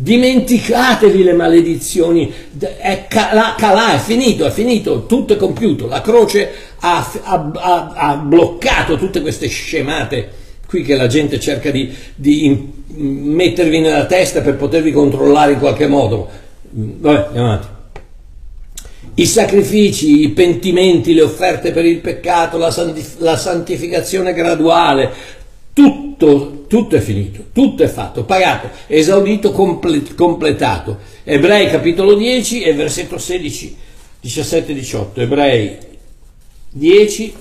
[0.00, 5.88] Dimenticatevi le maledizioni, è calà, calà, è finito, è finito, tutto è compiuto.
[5.88, 10.30] La croce ha, ha, ha, ha bloccato tutte queste scemate
[10.68, 15.88] qui che la gente cerca di, di mettervi nella testa per potervi controllare in qualche
[15.88, 16.28] modo.
[16.70, 17.66] Vabbè, andiamo avanti.
[19.14, 22.72] I sacrifici, i pentimenti, le offerte per il peccato, la,
[23.18, 25.10] la santificazione graduale,
[25.78, 30.98] tutto, tutto è finito, tutto è fatto, pagato, esaudito, completato.
[31.22, 33.76] Ebrei capitolo 10 e versetto 16,
[34.20, 35.20] 17 18.
[35.20, 35.78] Ebrei
[36.70, 37.34] 10.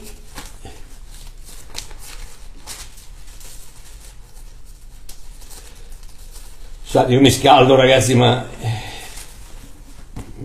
[7.08, 8.68] Io mi scaldo ragazzi, ma eh,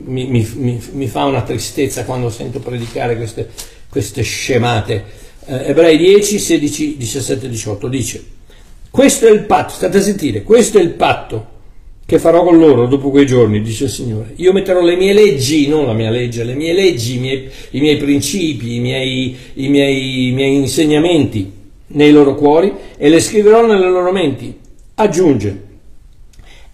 [0.05, 3.50] mi, mi, mi, fa una tristezza quando sento predicare queste,
[3.88, 8.24] queste scemate eh, Ebrei 10, 16, 17, 18 dice,
[8.90, 11.50] questo è il patto, state a sentire, questo è il patto
[12.05, 14.33] che farò con loro dopo quei giorni, dice il Signore.
[14.37, 17.81] Io metterò le mie leggi, non la mia legge, le mie leggi, i miei, i
[17.81, 21.50] miei principi, i miei, i, miei, i miei insegnamenti
[21.87, 24.55] nei loro cuori e le scriverò nelle loro menti.
[24.94, 25.70] Aggiunge,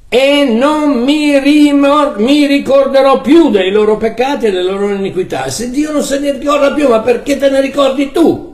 [0.09, 5.51] e non mi, rimor- mi, ricorderò più dei loro peccati e delle loro iniquità.
[5.51, 8.48] Se Dio non se ne ricorda più, ma perché te ne ricordi tu?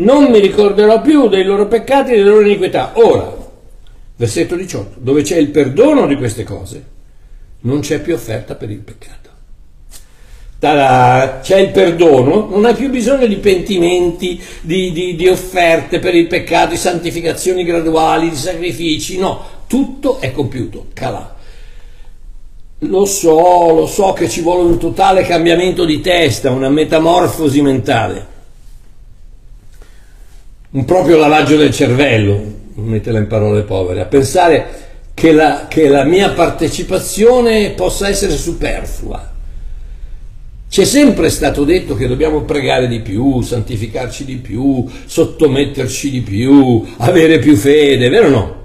[0.00, 2.92] Non mi ricorderò più dei loro peccati e delle loro iniquità.
[2.94, 3.36] Ora,
[4.16, 6.84] versetto 18, dove c'è il perdono di queste cose,
[7.60, 9.18] non c'è più offerta per il peccato.
[10.58, 11.40] Ta-da!
[11.42, 16.26] C'è il perdono, non hai più bisogno di pentimenti, di, di, di offerte per il
[16.26, 21.36] peccato, di santificazioni graduali, di sacrifici, no, tutto è compiuto, calà.
[22.84, 28.38] Lo so, lo so che ci vuole un totale cambiamento di testa, una metamorfosi mentale
[30.72, 32.40] un proprio lavaggio del cervello,
[32.74, 39.28] metterla in parole povere, a pensare che la, che la mia partecipazione possa essere superflua.
[40.68, 46.86] C'è sempre stato detto che dobbiamo pregare di più, santificarci di più, sottometterci di più,
[46.98, 48.56] avere più fede, vero o no?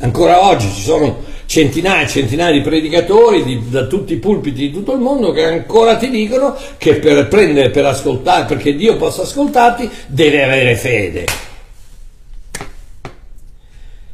[0.00, 4.70] Ancora oggi ci sono centinaia e centinaia di predicatori di, da tutti i pulpiti di
[4.70, 9.22] tutto il mondo che ancora ti dicono che per prendere, per ascoltare, perché Dio possa
[9.22, 11.24] ascoltarti, deve avere fede.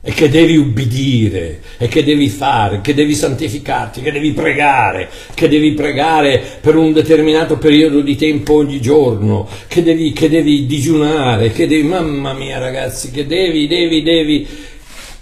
[0.06, 5.48] E che devi ubbidire, e che devi fare, che devi santificarti, che devi pregare, che
[5.48, 11.50] devi pregare per un determinato periodo di tempo ogni giorno, che devi, che devi digiunare,
[11.50, 14.46] che devi, mamma mia ragazzi, che devi, devi, devi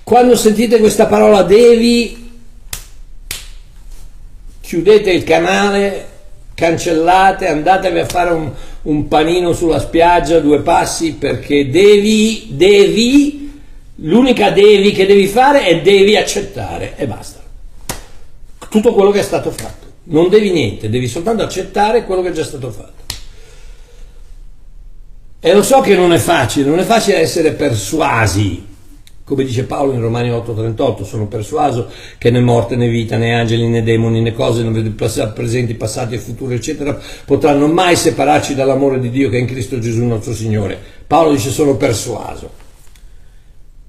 [0.05, 2.31] quando sentite questa parola devi,
[4.61, 6.09] chiudete il canale,
[6.55, 8.51] cancellate, andatevi a fare un,
[8.83, 13.61] un panino sulla spiaggia, due passi, perché devi, devi,
[13.97, 17.41] l'unica devi che devi fare è devi accettare e basta.
[18.69, 19.91] Tutto quello che è stato fatto.
[20.05, 23.03] Non devi niente, devi soltanto accettare quello che è già stato fatto.
[25.38, 28.71] E lo so che non è facile, non è facile essere persuasi
[29.33, 33.66] come dice Paolo in Romani 8:38, sono persuaso che né morte né vita, né angeli
[33.66, 34.62] né demoni né cose
[35.35, 39.79] presenti, passati e futuri, eccetera, potranno mai separarci dall'amore di Dio che è in Cristo
[39.79, 40.79] Gesù nostro Signore.
[41.07, 42.61] Paolo dice sono persuaso.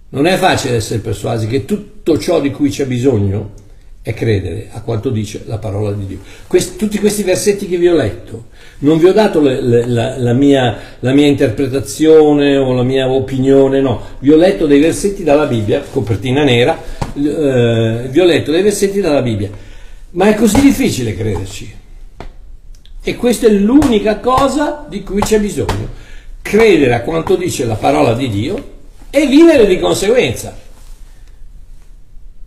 [0.10, 3.62] Non è facile essere persuasi che tutto ciò di cui c'è bisogno
[4.04, 6.20] è credere a quanto dice la parola di Dio.
[6.46, 8.48] Questi, tutti questi versetti che vi ho letto,
[8.80, 13.10] non vi ho dato le, le, la, la, mia, la, mia, interpretazione o la mia
[13.10, 16.78] opinione, no, vi ho letto dei versetti dalla Bibbia, copertina nera,
[17.16, 19.50] eh, vi ho letto dei versetti dalla Bibbia,
[20.12, 21.74] ma è così difficile crederci.
[23.02, 25.88] E questa è l'unica cosa di cui c'è bisogno,
[26.42, 28.72] credere a quanto dice la parola di Dio
[29.10, 30.58] e vivere di conseguenza.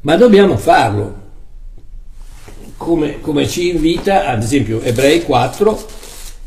[0.02, 1.24] Ma dobbiamo farlo
[2.76, 5.86] come, come ci invita, ad esempio, Ebrei 4,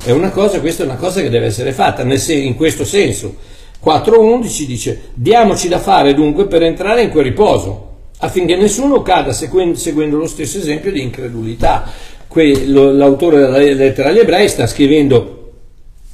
[0.04, 3.36] è una cosa, questa è una cosa che deve essere fatta, in questo senso.
[3.84, 7.88] 4.11 dice, diamoci da fare dunque per entrare in quel riposo,
[8.20, 11.92] affinché nessuno cada seguendo, lo stesso esempio di incredulità.
[12.32, 15.52] L'autore della lettera agli ebrei sta scrivendo,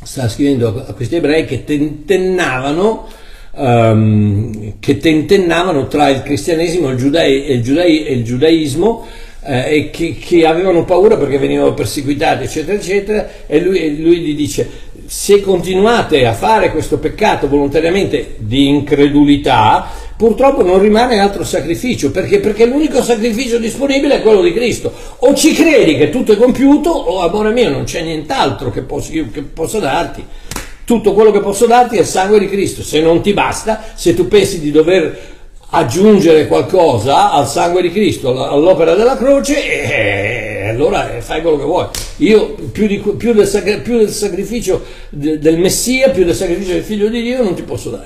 [0.01, 3.07] sta scrivendo a questi ebrei che tentennavano,
[3.51, 9.05] um, che tentennavano tra il cristianesimo il giudai, il, giudai, e il giudaismo
[9.45, 14.17] eh, e che, che, avevano paura perché venivano perseguitati, eccetera, eccetera, e lui, e lui
[14.17, 14.67] gli dice,
[15.05, 22.39] se continuate a fare questo peccato volontariamente di incredulità, purtroppo non rimane altro sacrificio, perché?
[22.39, 24.91] perché l'unico sacrificio disponibile è quello di Cristo.
[25.19, 29.11] O ci credi che tutto è compiuto, o amore mio non c'è nient'altro che posso,
[29.11, 30.25] che posso darti.
[30.85, 32.83] Tutto quello che posso darti è il sangue di Cristo.
[32.83, 35.34] Se non ti basta, se tu pensi di dover
[35.75, 41.87] aggiungere qualcosa al sangue di Cristo, all'opera della croce, e allora fai quello che vuoi.
[42.17, 47.09] Io più, di, più, del, più del, sacrificio del Messia, più del sacrificio del Figlio
[47.09, 48.05] di Dio non ti posso dare.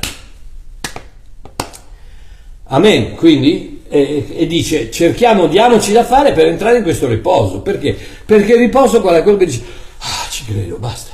[2.71, 3.15] Amen.
[3.15, 7.61] Quindi, e, e, dice, cerchiamo, diamoci da fare per entrare in questo riposo.
[7.61, 7.95] Perché?
[8.25, 9.61] Perché il riposo qual è quello che dice,
[9.99, 11.11] ah, ci credo, basta.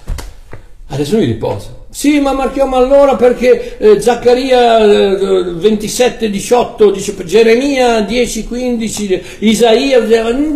[0.88, 1.75] Adesso mi riposo.
[1.96, 10.02] Sì, ma marchiamo allora perché eh, Zaccaria eh, 27, 18, dice, Geremia 10, 15, Isaia,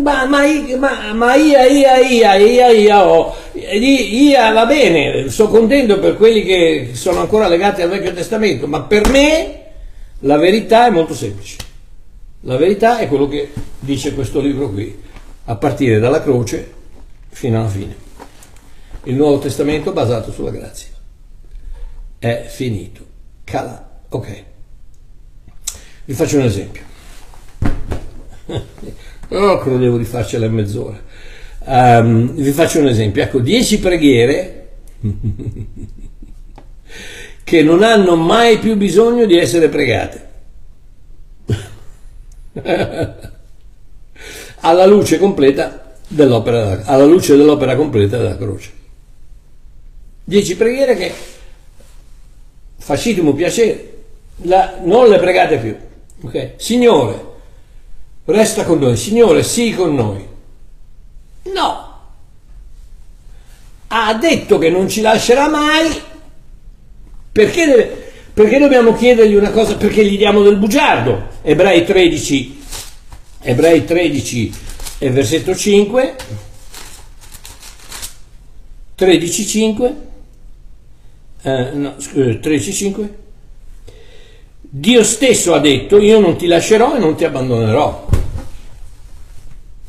[0.01, 0.43] ma, ma,
[0.77, 3.33] ma, ma ia, ia, ia, ia, ia, oh.
[3.53, 8.81] ia, va bene, sono contento per quelli che sono ancora legati al Vecchio Testamento, ma
[8.81, 9.61] per me
[10.19, 11.55] la verità è molto semplice.
[12.41, 13.49] La verità è quello che
[13.79, 14.93] dice questo libro qui,
[15.45, 16.69] a partire dalla croce
[17.29, 17.95] fino alla fine.
[19.03, 20.88] Il Nuovo Testamento basato sulla grazia
[22.19, 23.05] è finito.
[23.43, 24.01] Cala.
[24.09, 24.43] Ok.
[26.05, 26.83] Vi faccio un esempio.
[29.31, 30.99] Oh, credevo di farcela in mezz'ora.
[31.59, 33.21] Um, vi faccio un esempio.
[33.21, 34.69] Ecco, 10 preghiere
[37.43, 40.27] che non hanno mai più bisogno di essere pregate.
[44.61, 48.71] alla luce completa dell'opera, alla luce dell'opera completa della croce.
[50.23, 51.13] 10 preghiere che
[52.79, 54.03] facitemi un piacere,
[54.43, 55.75] la, non le pregate più.
[56.27, 56.53] Okay?
[56.57, 57.23] Signore,
[58.25, 58.97] resta con noi.
[58.97, 60.27] Signore, sii con noi.
[61.53, 61.87] No.
[63.87, 65.87] Ha detto che non ci lascerà mai.
[67.31, 69.75] Perché, deve, perché dobbiamo chiedergli una cosa?
[69.75, 71.27] Perché gli diamo del bugiardo.
[71.41, 72.61] Ebrei 13,
[73.41, 74.53] Ebrei 13
[74.97, 76.15] e versetto 5.
[78.95, 80.07] 13, 5
[81.41, 83.09] eh, no, 13.5
[84.61, 88.07] Dio stesso ha detto io non ti lascerò e non ti abbandonerò.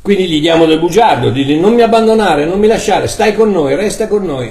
[0.00, 3.74] Quindi gli diamo del bugiardo digli non mi abbandonare, non mi lasciare stai con noi,
[3.74, 4.50] resta con noi.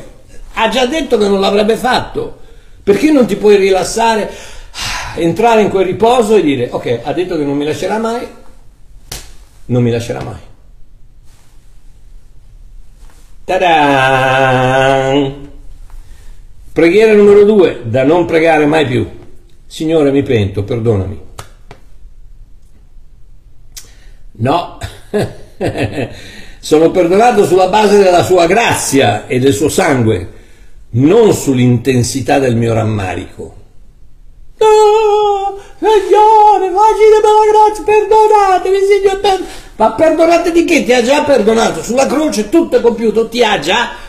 [0.53, 2.37] Ha già detto che non l'avrebbe fatto.
[2.83, 4.29] Perché non ti puoi rilassare
[5.17, 8.37] entrare in quel riposo e dire ok, ha detto che non mi lascerà mai
[9.69, 10.39] non mi lascerà mai.
[13.45, 15.47] Ta-da!
[16.71, 19.07] Preghiera numero due, da non pregare mai più.
[19.65, 21.27] Signore, mi pento, perdonami.
[24.41, 24.77] No,
[26.59, 30.33] sono perdonato sulla base della sua grazia e del suo sangue,
[30.91, 33.55] non sull'intensità del mio rammarico.
[34.59, 39.45] No, Signore, facile per la grazia, perdonatemi, Signore, per...
[39.75, 40.85] ma perdonate di che?
[40.85, 44.08] Ti ha già perdonato, sulla croce tutto è compiuto, ti ha già perdonato,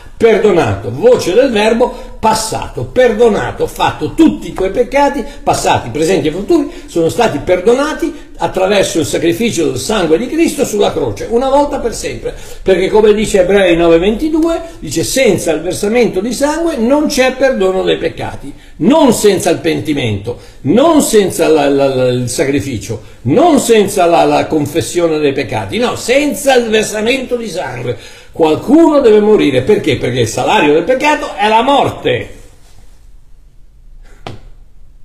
[0.91, 7.09] voce del verbo passato, perdonato, fatto tutti i tuoi peccati, passati, presenti e futuri, sono
[7.09, 12.35] stati perdonati attraverso il sacrificio del sangue di Cristo sulla croce, una volta per sempre,
[12.61, 17.97] perché come dice Ebrei 9:22, dice senza il versamento di sangue non c'è perdono dei
[17.97, 24.45] peccati, non senza il pentimento, non senza la, la, la, il sacrificio, non senza la
[24.45, 27.97] confessione dei peccati, no, senza il versamento di sangue.
[28.31, 29.97] Qualcuno deve morire perché?
[29.97, 32.39] Perché il salario del peccato è la morte.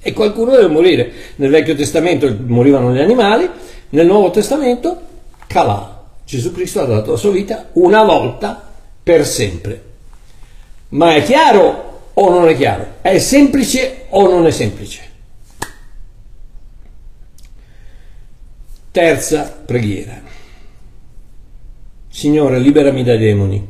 [0.01, 1.13] E qualcuno deve morire.
[1.37, 3.51] Nel Vecchio Testamento morivano gli animali,
[3.91, 5.01] nel Nuovo Testamento
[5.49, 6.05] calà.
[6.25, 8.73] Gesù Cristo ha dato la sua vita una volta
[9.03, 9.83] per sempre.
[10.91, 12.95] Ma è chiaro o non è chiaro?
[13.01, 15.03] È semplice o non è semplice?
[18.93, 20.26] Terza preghiera.
[22.17, 23.69] Signore, liberami dai demoni.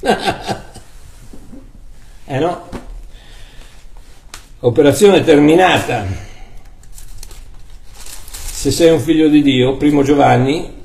[2.24, 2.68] eh no?
[4.60, 6.06] Operazione terminata.
[8.30, 10.76] Se sei un figlio di Dio, primo Giovanni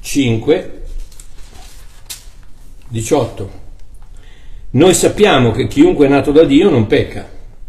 [0.00, 0.82] 5,
[2.88, 3.50] 18.
[4.70, 7.24] Noi sappiamo che chiunque è nato da Dio non pecca.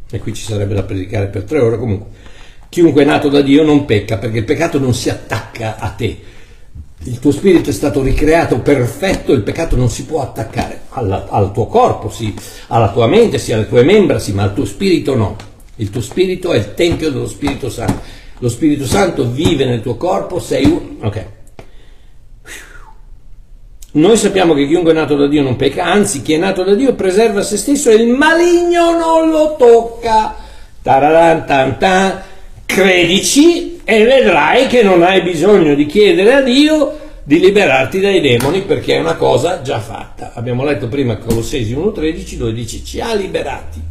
[0.10, 2.08] E qui ci sarebbe da predicare per tre ore comunque.
[2.70, 6.34] Chiunque è nato da Dio non pecca perché il peccato non si attacca a te
[7.04, 11.52] il tuo spirito è stato ricreato perfetto, il peccato non si può attaccare alla, al
[11.52, 12.34] tuo corpo, sì,
[12.68, 15.36] alla tua mente, sì, alle tue membra, sì, ma al tuo spirito no.
[15.80, 18.02] Il tuo spirito è il tempio dello Spirito Santo.
[18.40, 20.98] Lo Spirito Santo vive nel tuo corpo, sei un...
[21.02, 21.26] Ok.
[23.92, 26.74] Noi sappiamo che chiunque è nato da Dio non pecca, anzi chi è nato da
[26.74, 30.36] Dio preserva se stesso e il maligno non lo tocca.
[30.82, 32.22] Tararan, tan, tan.
[32.66, 38.64] Credici e vedrai che non hai bisogno di chiedere a Dio di liberarti dai demoni
[38.64, 40.34] perché è una cosa già fatta.
[40.34, 43.82] Abbiamo letto prima Colossesi 1.13 dove dice ci ha liberati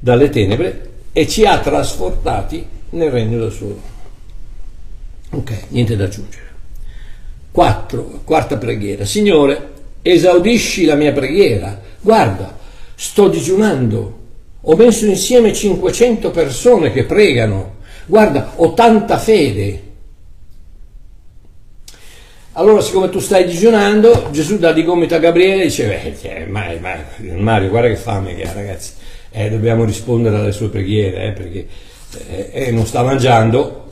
[0.00, 3.78] dalle tenebre e ci ha trasportati nel regno del suo.
[5.32, 6.46] Ok, niente da aggiungere.
[7.50, 8.22] 4.
[8.24, 9.04] Quarta preghiera.
[9.04, 11.78] Signore, esaudisci la mia preghiera.
[12.00, 12.56] Guarda,
[12.94, 14.18] sto digiunando.
[14.62, 17.76] Ho messo insieme 500 persone che pregano.
[18.08, 19.82] Guarda, ho tanta fede.
[22.52, 27.68] Allora, siccome tu stai digiunando, Gesù dà di gomito a Gabriele e dice, beh, Mario,
[27.68, 28.92] guarda che fame che ha, ragazzi.
[29.30, 31.68] Eh, dobbiamo rispondere alle sue preghiere, eh, perché
[32.30, 33.87] eh, eh non sta mangiando,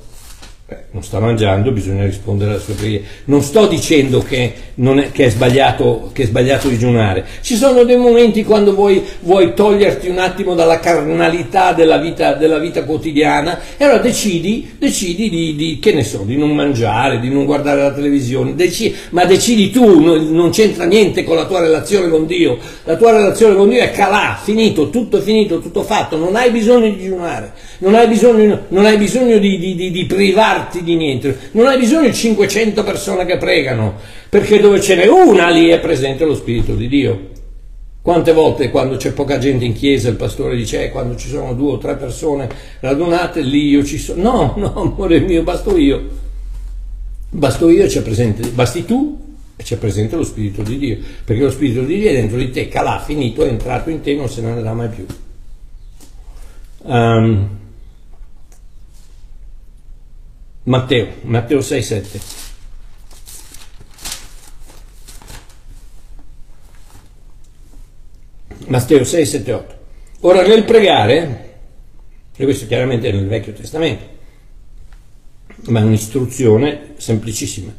[0.69, 3.05] Beh, non sta mangiando, bisogna rispondere alle sue preghiere.
[3.27, 7.25] Non sto dicendo che, è, che, è sbagliato, che, è, sbagliato, digiunare.
[7.41, 12.59] Ci sono dei momenti quando vuoi, vuoi toglierti un attimo dalla carnalità della vita, della
[12.59, 17.31] vita quotidiana e allora decidi, decidi di, di, che ne so, di non mangiare, di
[17.31, 21.61] non guardare la televisione, decidi, ma decidi tu, non, non, c'entra niente con la tua
[21.61, 22.59] relazione con Dio.
[22.83, 26.87] La tua relazione con Dio è calà, finito, tutto finito, tutto fatto, non hai bisogno
[26.87, 31.51] di digiunare, non hai bisogno, non hai bisogno di, di, di privare privarti di niente,
[31.53, 33.95] non hai bisogno di 500 persone che pregano,
[34.29, 37.35] perché dove ce n'è una lì è presente lo Spirito di Dio.
[38.01, 41.55] Quante volte quando c'è poca gente in chiesa il pastore dice eh, quando ci sono
[41.55, 42.49] due o tre persone
[42.79, 44.23] radunate lì io ci sono.
[44.23, 46.25] No, no, amore mio, basto io.
[47.29, 49.25] Basto io e c'è presente, basti tu
[49.57, 52.51] e c'è presente lo Spirito di Dio, perché lo Spirito di Dio è dentro di
[52.51, 55.05] te, calà, finito, è entrato in te, non se ne andrà mai più.
[56.83, 57.49] Um,
[60.67, 62.21] Matteo, Matteo 6, 7.
[68.67, 69.75] Matteo 6, 7, 8.
[70.23, 71.59] Ora nel pregare,
[72.35, 74.05] e questo chiaramente è nel Vecchio Testamento,
[75.67, 77.73] ma è un'istruzione semplicissima.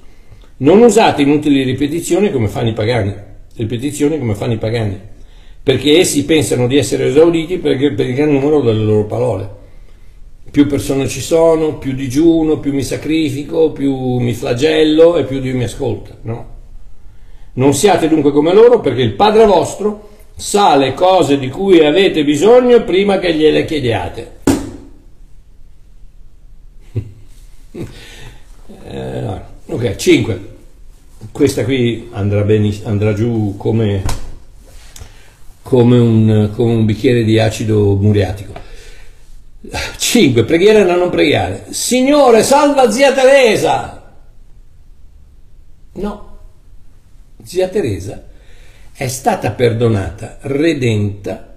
[0.60, 3.14] Non usate inutili ripetizioni come fanno i pagani,
[3.58, 4.98] ripetizioni come fanno i pagani,
[5.62, 9.57] perché essi pensano di essere esauditi per il gran numero delle loro parole
[10.50, 15.56] più persone ci sono, più digiuno, più mi sacrifico, più mi flagello e più Dio
[15.56, 16.18] mi ascolta.
[16.22, 16.56] No.
[17.54, 22.24] Non siate dunque come loro perché il Padre vostro sa le cose di cui avete
[22.24, 24.36] bisogno prima che gliele chiediate.
[28.86, 30.56] eh, ok, 5.
[31.32, 34.04] Questa qui andrà, bene, andrà giù come,
[35.64, 38.54] come, un, come un bicchiere di acido muriatico.
[40.08, 40.46] 5.
[40.46, 41.66] Preghiera da non pregare.
[41.72, 44.02] Signore, salva zia Teresa.
[45.96, 46.38] No,
[47.44, 48.24] zia Teresa
[48.94, 51.56] è stata perdonata, redenta,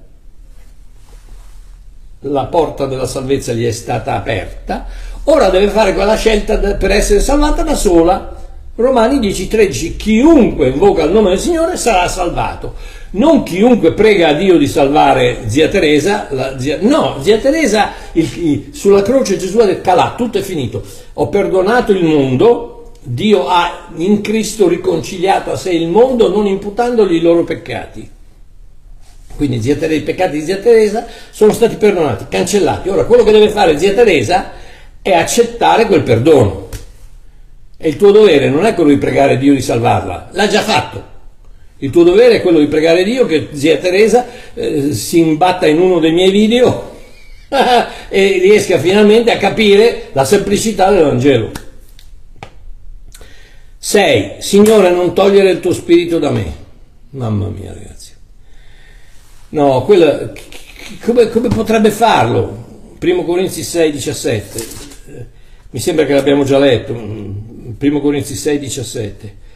[2.22, 4.86] la porta della salvezza gli è stata aperta,
[5.24, 8.39] ora deve fare quella scelta per essere salvata da sola.
[8.80, 12.74] Romani 10:13 chiunque invoca il nome del Signore sarà salvato
[13.12, 16.28] non chiunque prega a Dio di salvare zia Teresa,
[16.58, 20.82] zia, no, zia Teresa il, sulla croce Gesù ha detto calà, tutto è finito,
[21.14, 27.14] ho perdonato il mondo, Dio ha in Cristo riconciliato a sé il mondo non imputandogli
[27.16, 28.08] i loro peccati.
[29.34, 32.90] Quindi zia Teresa, i peccati di zia Teresa sono stati perdonati, cancellati.
[32.90, 34.52] Ora quello che deve fare zia Teresa
[35.00, 36.68] è accettare quel perdono.
[37.82, 41.02] E il tuo dovere non è quello di pregare Dio di salvarla, l'ha già fatto.
[41.78, 45.80] Il tuo dovere è quello di pregare Dio che zia Teresa eh, si imbatta in
[45.80, 46.94] uno dei miei video
[47.48, 51.52] e riesca finalmente a capire la semplicità del Vangelo.
[53.78, 54.34] 6.
[54.40, 56.52] Signore, non togliere il tuo spirito da me.
[57.12, 58.12] Mamma mia, ragazzi.
[59.48, 60.30] No, quella,
[61.00, 62.96] come, come potrebbe farlo?
[63.00, 64.66] 1 Corinzi 6, 17.
[65.70, 67.48] Mi sembra che l'abbiamo già letto.
[67.80, 69.48] 1 Corinzi 6, 17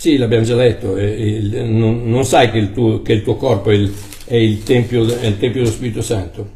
[0.00, 3.74] sì, l'abbiamo già letto, il, non, sai che il, tuo, che il tuo corpo è
[3.74, 3.92] il,
[4.24, 6.48] è, il tempio, è il, tempio, dello Spirito Santo.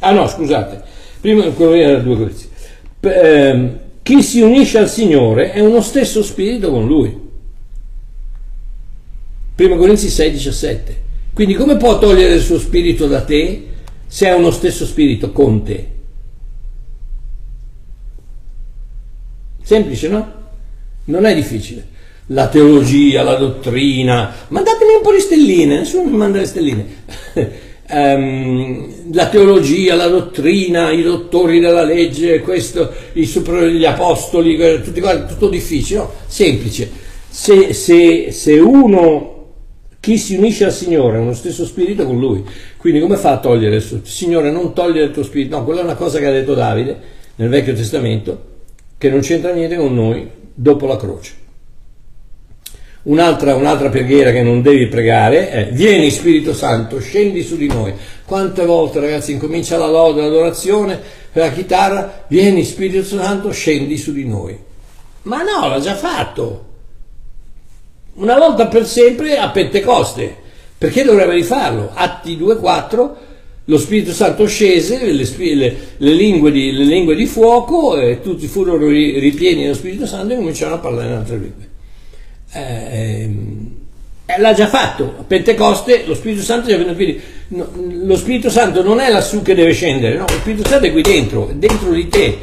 [0.00, 0.82] Ah no, scusate,
[1.18, 1.42] prima
[1.74, 2.48] era due Corinzi.
[3.00, 3.70] Eh,
[4.02, 7.18] chi si unisce al Signore è uno stesso spirito con Lui.
[9.54, 11.02] Prima Corinzi 6, 17.
[11.32, 13.68] Quindi come può togliere il suo spirito da te
[14.06, 15.91] se è uno stesso spirito con te?
[19.62, 20.32] Semplice, no?
[21.04, 21.90] Non è difficile
[22.26, 26.86] la teologia, la dottrina, mandatemi un po' di stelline, nessuno mi manda le stelline.
[27.90, 35.00] um, la teologia, la dottrina, i dottori della legge, questo, i super, gli apostoli, tutti
[35.00, 36.12] quanti, tutto difficile, no?
[36.26, 36.90] Semplice.
[37.28, 39.30] Se, se, se uno,
[40.00, 42.44] chi si unisce al Signore, ha uno stesso spirito con Lui,
[42.76, 44.00] quindi come fa a togliere il suo?
[44.04, 45.56] Signore, non togliere il tuo spirito.
[45.56, 48.50] No, quella è una cosa che ha detto Davide nel Vecchio Testamento,
[49.02, 51.34] che non c'entra niente con noi dopo la croce.
[53.02, 57.92] Un'altra, un'altra, preghiera che non devi pregare è vieni Spirito Santo, scendi su di noi.
[58.24, 61.00] Quante volte ragazzi incomincia la lode, l'adorazione,
[61.32, 64.56] la chitarra, vieni Spirito Santo, scendi su di noi.
[65.22, 66.66] Ma no, l'ha già fatto.
[68.14, 70.36] Una volta per sempre a Pentecoste.
[70.78, 71.90] Perché dovrebbe rifarlo?
[71.92, 73.10] Atti 2.4,
[73.66, 78.46] lo Spirito Santo scese, le, le, le, lingue, di, le lingue di fuoco, e tutti
[78.46, 81.70] furono ripieni dello Spirito Santo e cominciarono a parlare in altre lingue.
[82.54, 83.30] Eh,
[84.26, 87.20] eh, l'ha già fatto, a Pentecoste lo Spirito Santo è venuto qui.
[87.48, 90.92] No, lo Spirito Santo non è lassù che deve scendere, no, lo Spirito Santo è
[90.92, 92.38] qui dentro, è dentro di te.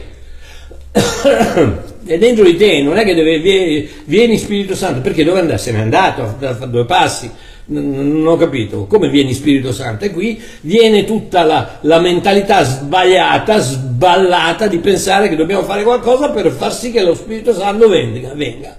[2.05, 5.57] è dentro di te, non è che deve, vieni, vieni Spirito Santo, perché dove andare?
[5.57, 7.29] Se n'è andato, a fare due passi,
[7.69, 10.05] non ho capito, come vieni Spirito Santo?
[10.05, 16.29] E qui viene tutta la, la, mentalità sbagliata, sballata di pensare che dobbiamo fare qualcosa
[16.29, 18.33] per far sì che lo Spirito Santo venga.
[18.33, 18.75] venga.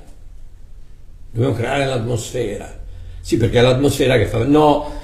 [1.30, 2.78] Dobbiamo creare l'atmosfera.
[3.20, 4.44] Sì, perché è l'atmosfera che fa...
[4.44, 4.98] No,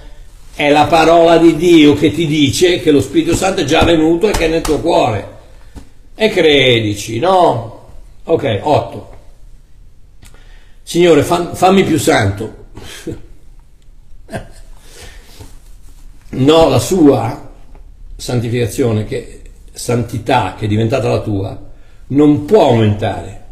[0.55, 4.28] è la parola di Dio che ti dice che lo Spirito Santo è già venuto
[4.28, 5.34] e che è nel tuo cuore.
[6.16, 7.84] E credici, no?
[8.24, 9.14] Ok, 8.
[10.82, 12.64] Signore, fammi più santo.
[16.31, 17.53] no, la sua
[18.16, 21.70] santificazione, che, santità che è diventata la tua,
[22.09, 23.45] non può aumentare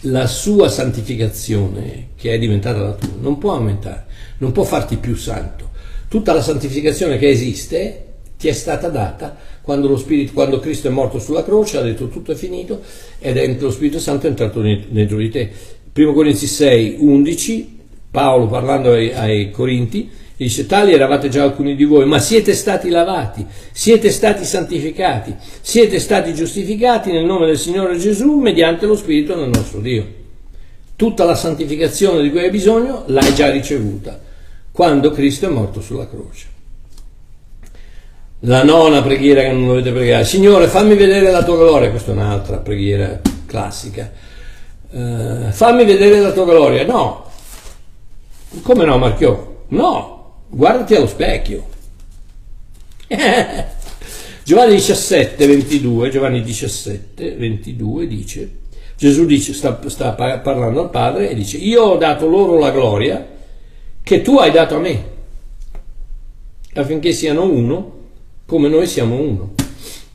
[0.00, 4.06] la sua santificazione, che è diventata la tua, non può aumentare,
[4.38, 5.70] non può farti più santo.
[6.08, 8.02] Tutta la santificazione che esiste
[8.38, 12.32] ti è stata data quando, Spirito, quando Cristo è morto sulla croce, ha detto tutto
[12.32, 12.82] è finito
[13.18, 15.50] ed è, lo Spirito Santo è entrato dentro di te.
[15.92, 17.75] 1 Corinzi 6, 11,
[18.16, 22.90] Paolo parlando ai, ai Corinti, Dice, tali eravate già alcuni di voi, ma siete stati
[22.90, 29.34] lavati, siete stati santificati, siete stati giustificati nel nome del Signore Gesù mediante lo Spirito
[29.34, 30.04] del nostro Dio.
[30.94, 34.20] Tutta la santificazione di cui hai bisogno l'hai già ricevuta
[34.72, 36.46] quando Cristo è morto sulla croce.
[38.40, 42.14] La nona preghiera che non dovete pregare, Signore fammi vedere la tua gloria, questa è
[42.14, 44.12] un'altra preghiera classica.
[44.90, 47.25] Uh, fammi vedere la tua gloria, no.
[48.62, 49.64] Come no, Marchiò?
[49.68, 51.74] No, guardati allo specchio.
[54.44, 58.50] Giovanni 17, 22, Giovanni 17, 22 dice,
[58.96, 63.26] Gesù dice, sta, sta parlando al Padre e dice, io ho dato loro la gloria
[64.02, 65.04] che tu hai dato a me,
[66.74, 67.94] affinché siano uno
[68.46, 69.54] come noi siamo uno.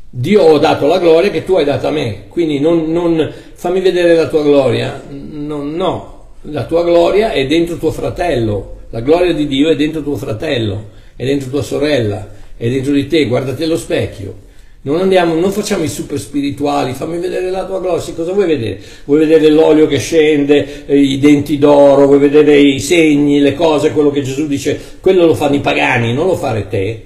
[0.09, 3.81] Dio ho dato la gloria che tu hai dato a me, quindi non, non fammi
[3.81, 9.33] vedere la tua gloria, no, no, la tua gloria è dentro tuo fratello, la gloria
[9.33, 12.27] di Dio è dentro tuo fratello, è dentro tua sorella,
[12.57, 14.49] è dentro di te, guardati allo specchio.
[14.83, 18.79] Non, andiamo, non facciamo i super spirituali, fammi vedere la tua gloria, cosa vuoi vedere?
[19.05, 23.91] Vuoi vedere l'olio che scende, eh, i denti d'oro, vuoi vedere i segni, le cose,
[23.91, 27.03] quello che Gesù dice, quello lo fanno i pagani, non lo fare te.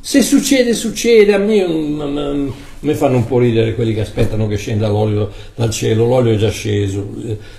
[0.00, 2.52] Se succede, succede, a me
[2.82, 6.36] mi fanno un po' ridere quelli che aspettano che scenda l'olio dal cielo, l'olio è
[6.36, 7.06] già sceso,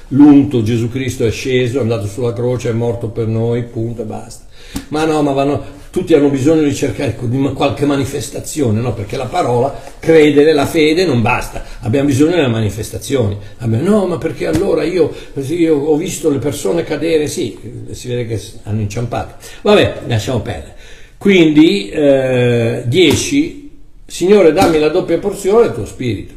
[0.09, 4.05] l'unto Gesù Cristo è sceso, è andato sulla croce, è morto per noi, punto e
[4.05, 4.45] basta.
[4.89, 8.93] Ma no, ma vanno, tutti hanno bisogno di cercare di qualche manifestazione, no?
[8.93, 13.37] perché la parola, credere, la fede non basta, abbiamo bisogno delle manifestazioni.
[13.59, 17.57] No, ma perché allora io, io ho visto le persone cadere, sì,
[17.91, 19.35] si vede che hanno inciampato.
[19.61, 20.75] Vabbè, lasciamo perdere.
[21.17, 23.62] Quindi 10 eh,
[24.13, 26.33] Signore dammi la doppia porzione del tuo spirito.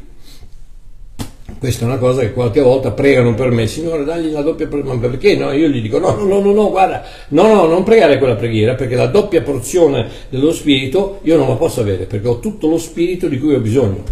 [1.59, 4.95] Questa è una cosa che qualche volta pregano per me, Signore dagli la doppia porzione,
[4.95, 5.51] ma perché no?
[5.51, 8.73] Io gli dico no, no, no, no, no, guarda, no, no, non pregare quella preghiera
[8.73, 12.79] perché la doppia porzione dello spirito io non la posso avere perché ho tutto lo
[12.79, 14.03] spirito di cui ho bisogno.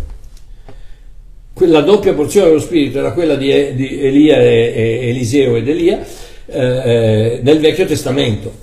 [1.52, 6.06] Quella doppia porzione dello spirito era quella di, Elia e, Eliseo ed Elia
[6.46, 8.54] eh, eh, nel Vecchio Testamento.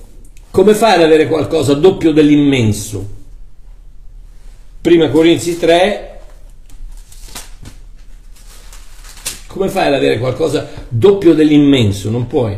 [0.49, 3.19] Come fai ad avere qualcosa doppio dell'immenso?
[4.83, 6.19] Prima Corinzi 3,
[9.47, 12.09] come fai ad avere qualcosa doppio dell'immenso?
[12.09, 12.57] Non puoi.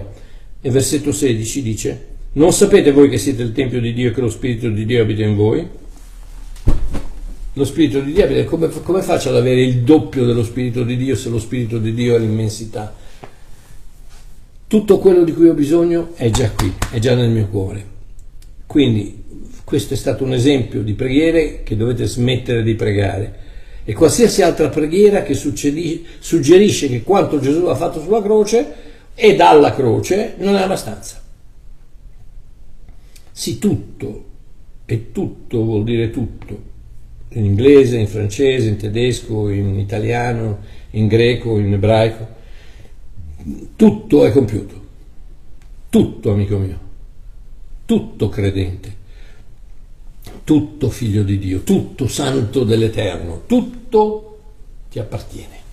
[0.59, 4.21] E versetto 16 dice, non sapete voi che siete il Tempio di Dio e che
[4.21, 5.67] lo Spirito di Dio abita in voi?
[7.53, 10.97] Lo Spirito di Dio abita, come, come faccio ad avere il doppio dello Spirito di
[10.97, 12.91] Dio se lo Spirito di Dio è l'immensità?
[14.65, 17.93] Tutto quello di cui ho bisogno è già qui, è già nel mio cuore.
[18.65, 19.24] Quindi
[19.65, 23.43] questo è stato un esempio di preghiere che dovete smettere di pregare.
[23.83, 28.73] E qualsiasi altra preghiera che suggerisce che quanto Gesù ha fatto sulla croce
[29.15, 31.21] e dalla croce non è abbastanza.
[33.31, 34.25] Sì, tutto,
[34.85, 36.61] e tutto vuol dire tutto,
[37.29, 40.59] in inglese, in francese, in tedesco, in italiano,
[40.91, 42.27] in greco, in ebraico.
[43.75, 44.83] Tutto è compiuto.
[45.89, 46.79] Tutto, amico mio.
[47.85, 48.94] Tutto credente.
[50.45, 51.61] Tutto figlio di Dio.
[51.61, 53.41] Tutto santo dell'Eterno.
[53.47, 54.37] Tutto
[54.91, 55.63] ti appartiene.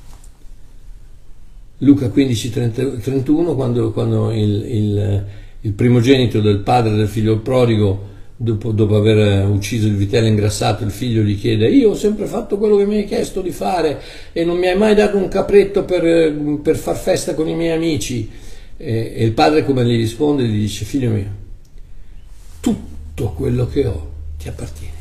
[1.78, 5.24] Luca 15, 30, 31, quando, quando il, il,
[5.60, 10.90] il, primogenito del padre del figlio prodigo, dopo, dopo, aver ucciso il vitello ingrassato, il
[10.90, 14.00] figlio gli chiede, io ho sempre fatto quello che mi hai chiesto di fare
[14.32, 17.76] e non mi hai mai dato un capretto per, per far festa con i miei
[17.76, 18.30] amici.
[18.76, 20.44] E, e il padre come gli risponde?
[20.44, 21.30] Gli dice, figlio mio,
[22.60, 24.11] tutto quello che ho
[24.42, 25.00] ti appartiene.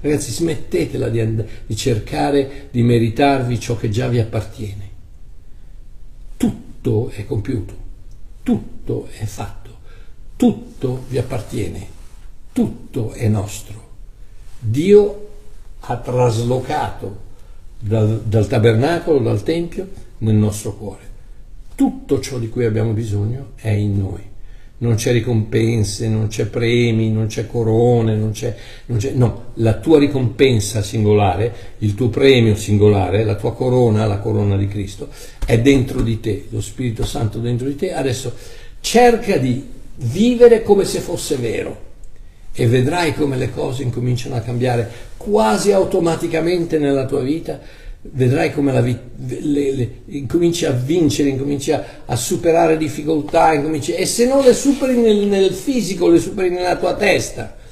[0.00, 4.92] Ragazzi, smettetela di, di cercare di meritarvi ciò che già vi appartiene
[6.84, 7.74] tutto è compiuto,
[8.42, 9.78] tutto è fatto,
[10.36, 11.86] tutto vi appartiene,
[12.52, 13.92] tutto è nostro.
[14.58, 15.28] Dio
[15.80, 17.22] ha traslocato
[17.78, 19.88] dal, dal tabernacolo, dal Tempio,
[20.18, 21.12] nel nostro cuore.
[21.74, 24.32] Tutto ciò di cui abbiamo bisogno è in noi
[24.78, 28.54] non c'è ricompense, non c'è premi, non c'è corone, non c'è,
[28.86, 34.18] non c'è, no, la tua ricompensa singolare, il tuo premio singolare, la tua corona, la
[34.18, 35.08] corona di Cristo,
[35.46, 37.92] è dentro di te, lo Spirito Santo dentro di te.
[37.92, 38.34] Adesso
[38.80, 39.64] cerca di
[39.96, 41.92] vivere come se fosse vero
[42.52, 47.60] e vedrai come le cose incominciano a cambiare quasi automaticamente nella tua vita
[48.12, 48.98] vedrai come la, le,
[49.40, 54.96] le, incominci a vincere, incominci a, a superare difficoltà, incominci, e se non le superi
[54.96, 57.62] nel, nel fisico, le superi nella tua testa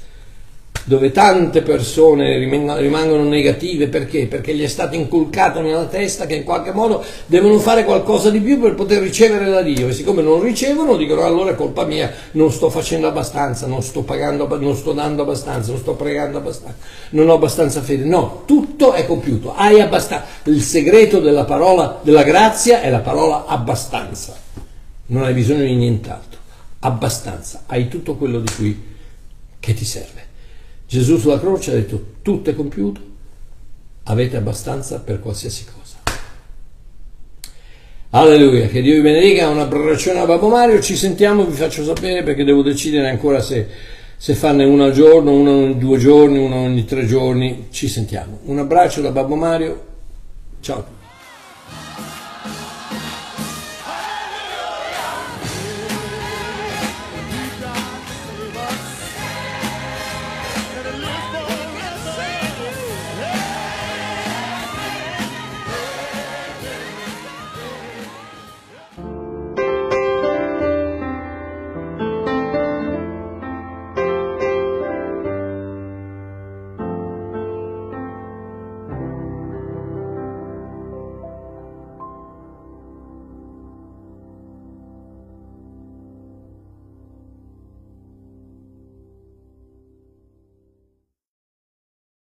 [0.84, 4.26] dove tante persone rimangono negative perché?
[4.26, 8.40] Perché gli è stato inculcato nella testa che in qualche modo devono fare qualcosa di
[8.40, 12.12] più per poter ricevere da Dio e siccome non ricevono dicono allora è colpa mia,
[12.32, 16.76] non sto facendo abbastanza, non sto pagando, non sto dando abbastanza, non sto pregando abbastanza,
[17.10, 18.04] non ho abbastanza fede.
[18.04, 20.26] No, tutto è compiuto, hai abbastanza.
[20.44, 24.34] Il segreto della parola della grazia è la parola abbastanza.
[25.06, 26.40] Non hai bisogno di nient'altro.
[26.80, 28.82] Abbastanza, hai tutto quello di cui
[29.60, 30.30] che ti serve.
[30.92, 33.00] Gesù sulla croce ha detto tutto è compiuto,
[34.02, 35.96] avete abbastanza per qualsiasi cosa.
[38.10, 42.22] Alleluia, che Dio vi benedica, un abbraccione a Babbo Mario, ci sentiamo, vi faccio sapere
[42.22, 43.66] perché devo decidere ancora se,
[44.18, 48.40] se farne uno al giorno, uno ogni due giorni, uno ogni tre giorni, ci sentiamo.
[48.44, 49.84] Un abbraccio da Babbo Mario,
[50.60, 51.01] ciao a tutti.